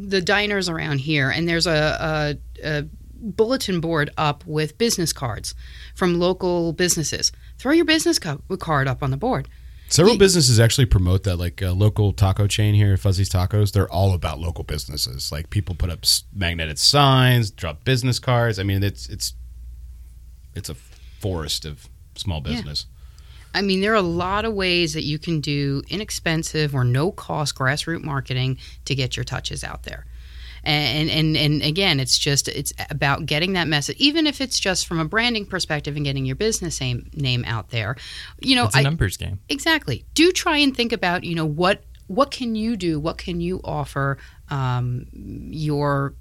the 0.07 0.21
diners 0.21 0.69
around 0.69 0.99
here, 0.99 1.29
and 1.29 1.47
there's 1.47 1.67
a, 1.67 2.37
a, 2.63 2.67
a 2.67 2.85
bulletin 3.15 3.79
board 3.79 4.11
up 4.17 4.45
with 4.45 4.77
business 4.77 5.13
cards 5.13 5.55
from 5.95 6.19
local 6.19 6.73
businesses. 6.73 7.31
Throw 7.57 7.71
your 7.71 7.85
business 7.85 8.19
card 8.19 8.87
up 8.87 9.01
on 9.01 9.11
the 9.11 9.17
board. 9.17 9.47
Several 9.89 10.17
businesses 10.17 10.59
actually 10.59 10.85
promote 10.85 11.23
that, 11.23 11.37
like 11.37 11.61
a 11.61 11.69
local 11.69 12.13
taco 12.13 12.47
chain 12.47 12.73
here, 12.73 12.97
Fuzzy's 12.97 13.29
Tacos. 13.29 13.73
They're 13.73 13.91
all 13.91 14.13
about 14.13 14.39
local 14.39 14.63
businesses. 14.63 15.31
Like 15.31 15.51
people 15.51 15.75
put 15.75 15.91
up 15.91 16.03
magnetic 16.33 16.79
signs, 16.79 17.51
drop 17.51 17.83
business 17.83 18.17
cards. 18.17 18.57
I 18.57 18.63
mean, 18.63 18.81
it's 18.81 19.07
it's 19.07 19.33
it's 20.55 20.69
a 20.69 20.73
forest 20.73 21.65
of 21.65 21.89
small 22.15 22.41
Yeah. 22.45 22.55
business. 22.55 22.85
I 23.55 23.61
mean, 23.61 23.81
there 23.81 23.91
are 23.91 23.95
a 23.95 24.01
lot 24.01 24.45
of 24.45 24.53
ways 24.53 24.93
that 24.93 25.03
you 25.03 25.19
can 25.19 25.39
do 25.39 25.83
inexpensive 25.87 26.73
or 26.73 26.83
no 26.83 27.11
cost 27.11 27.53
grassroots 27.55 28.03
marketing 28.03 28.57
to 28.85 28.95
get 28.95 29.15
your 29.15 29.23
touches 29.23 29.63
out 29.63 29.83
there. 29.83 30.05
And, 30.65 31.09
and 31.09 31.35
and 31.35 31.61
again, 31.61 31.99
it's 31.99 32.17
just 32.17 32.47
it's 32.47 32.71
about 32.89 33.25
getting 33.25 33.51
that 33.53 33.67
message, 33.67 33.97
even 33.97 34.25
if 34.25 34.39
it's 34.39 34.57
just 34.59 34.87
from 34.87 34.97
a 34.97 35.03
branding 35.05 35.45
perspective 35.45 35.97
and 35.97 36.05
getting 36.05 36.25
your 36.25 36.37
business 36.37 36.79
name 36.79 37.09
name 37.13 37.43
out 37.45 37.69
there. 37.69 37.97
You 38.39 38.55
know, 38.55 38.65
It's 38.67 38.75
a 38.75 38.79
I, 38.79 38.83
numbers 38.83 39.17
game. 39.17 39.39
exactly. 39.49 40.05
Do 40.13 40.31
try 40.31 40.57
and 40.57 40.75
think 40.75 40.93
about 40.93 41.25
you 41.25 41.35
know 41.35 41.45
what 41.45 41.83
what 42.07 42.31
can 42.31 42.55
you 42.55 42.77
do, 42.77 42.97
what 42.99 43.17
can 43.17 43.41
you 43.41 43.59
offer 43.65 44.17
um, 44.49 45.05
your 45.13 46.15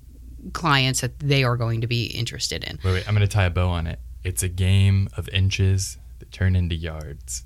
clients 0.52 1.02
that 1.02 1.18
they 1.20 1.44
are 1.44 1.56
going 1.56 1.80
to 1.82 1.86
be 1.86 2.06
interested 2.06 2.64
in. 2.64 2.80
Wait, 2.84 2.92
wait. 2.92 3.08
I'm 3.08 3.14
going 3.14 3.26
to 3.26 3.32
tie 3.32 3.44
a 3.44 3.50
bow 3.50 3.68
on 3.68 3.86
it. 3.86 4.00
It's 4.24 4.42
a 4.42 4.48
game 4.48 5.08
of 5.16 5.28
inches 5.30 5.98
that 6.18 6.30
turn 6.32 6.54
into 6.56 6.74
yards. 6.74 7.44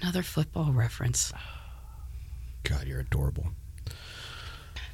Another 0.00 0.22
football 0.22 0.72
reference. 0.72 1.32
God, 2.64 2.86
you're 2.86 3.00
adorable. 3.00 3.48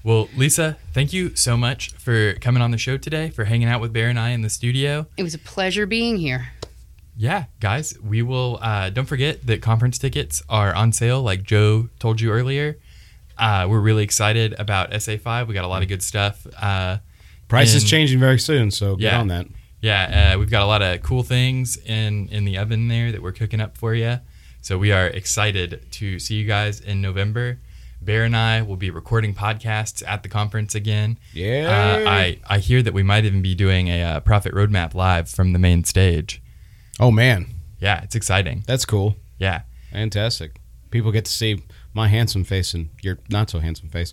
Well, 0.04 0.28
Lisa, 0.36 0.76
thank 0.92 1.12
you 1.12 1.34
so 1.34 1.56
much 1.56 1.90
for 1.94 2.34
coming 2.34 2.62
on 2.62 2.70
the 2.70 2.78
show 2.78 2.96
today, 2.96 3.30
for 3.30 3.44
hanging 3.44 3.66
out 3.68 3.80
with 3.80 3.92
Bear 3.92 4.08
and 4.08 4.18
I 4.20 4.30
in 4.30 4.42
the 4.42 4.50
studio. 4.50 5.06
It 5.16 5.24
was 5.24 5.34
a 5.34 5.38
pleasure 5.38 5.84
being 5.86 6.16
here. 6.16 6.48
Yeah, 7.16 7.46
guys, 7.60 7.98
we 8.00 8.22
will. 8.22 8.58
Uh, 8.62 8.90
don't 8.90 9.06
forget 9.06 9.46
that 9.46 9.62
conference 9.62 9.98
tickets 9.98 10.42
are 10.48 10.72
on 10.74 10.92
sale, 10.92 11.22
like 11.22 11.42
Joe 11.42 11.88
told 11.98 12.20
you 12.20 12.30
earlier. 12.30 12.78
Uh, 13.38 13.66
we're 13.68 13.80
really 13.80 14.04
excited 14.04 14.54
about 14.58 14.92
SA5. 14.92 15.48
We 15.48 15.54
got 15.54 15.64
a 15.64 15.68
lot 15.68 15.82
of 15.82 15.88
good 15.88 16.02
stuff. 16.02 16.46
Uh, 16.60 16.98
Price 17.48 17.74
is 17.74 17.84
changing 17.84 18.18
very 18.20 18.38
soon, 18.38 18.70
so 18.70 18.96
get 18.96 19.12
Yeah. 19.12 19.20
on 19.20 19.28
that. 19.28 19.46
Yeah, 19.90 20.32
uh, 20.34 20.38
we've 20.38 20.50
got 20.50 20.62
a 20.62 20.66
lot 20.74 20.82
of 20.82 21.02
cool 21.02 21.22
things 21.22 21.76
in 21.76 22.28
in 22.28 22.44
the 22.44 22.56
oven 22.58 22.88
there 22.88 23.12
that 23.12 23.22
we're 23.22 23.32
cooking 23.40 23.60
up 23.60 23.76
for 23.76 23.94
you. 23.94 24.18
So 24.62 24.78
we 24.78 24.90
are 24.92 25.06
excited 25.06 25.70
to 25.98 26.18
see 26.18 26.34
you 26.40 26.46
guys 26.56 26.80
in 26.80 27.00
November. 27.00 27.58
Bear 28.02 28.24
and 28.24 28.36
I 28.36 28.62
will 28.62 28.76
be 28.76 28.90
recording 28.90 29.32
podcasts 29.34 30.02
at 30.06 30.22
the 30.22 30.28
conference 30.28 30.74
again. 30.74 31.18
Yeah. 31.32 31.66
Uh, 32.06 32.10
I 32.10 32.38
I 32.54 32.58
hear 32.58 32.82
that 32.82 32.92
we 32.94 33.02
might 33.02 33.24
even 33.24 33.42
be 33.42 33.54
doing 33.54 33.88
a 33.88 34.02
uh, 34.02 34.20
profit 34.20 34.52
roadmap 34.54 34.94
live 34.94 35.28
from 35.36 35.52
the 35.52 35.58
main 35.58 35.84
stage. 35.84 36.42
oh 37.00 37.10
man, 37.10 37.46
Yeah, 37.80 38.02
it's 38.04 38.14
exciting. 38.16 38.64
that's 38.66 38.84
cool. 38.84 39.16
Yeah. 39.38 39.62
Fantastic. 39.92 40.50
People 40.90 41.10
get 41.12 41.24
to 41.26 41.32
see 41.32 41.62
my 41.94 42.08
handsome 42.08 42.44
face 42.44 42.74
and 42.74 42.90
your 43.02 43.18
not 43.30 43.50
so 43.50 43.58
handsome 43.60 43.88
face. 43.88 44.12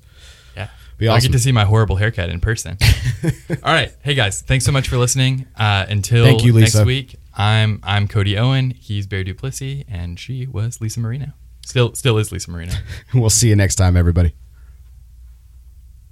Be 0.97 1.07
I 1.07 1.19
get 1.19 1.31
to 1.31 1.39
see 1.39 1.51
my 1.51 1.65
horrible 1.65 1.95
haircut 1.95 2.29
in 2.29 2.39
person. 2.39 2.77
All 3.63 3.73
right. 3.73 3.93
Hey 4.01 4.13
guys, 4.13 4.41
thanks 4.41 4.65
so 4.65 4.71
much 4.71 4.87
for 4.87 4.97
listening. 4.97 5.45
Uh, 5.55 5.85
until 5.89 6.25
Thank 6.25 6.43
you, 6.43 6.53
Lisa. 6.53 6.79
next 6.79 6.87
week, 6.87 7.15
I'm 7.35 7.79
I'm 7.83 8.07
Cody 8.07 8.37
Owen. 8.37 8.71
He's 8.71 9.07
Bear 9.07 9.23
Duplessis, 9.23 9.83
and 9.87 10.19
she 10.19 10.47
was 10.47 10.81
Lisa 10.81 10.99
Marino. 10.99 11.33
Still 11.65 11.93
still 11.95 12.17
is 12.17 12.31
Lisa 12.31 12.51
Marino. 12.51 12.73
we'll 13.13 13.29
see 13.29 13.49
you 13.49 13.55
next 13.55 13.75
time, 13.75 13.97
everybody. 13.97 14.33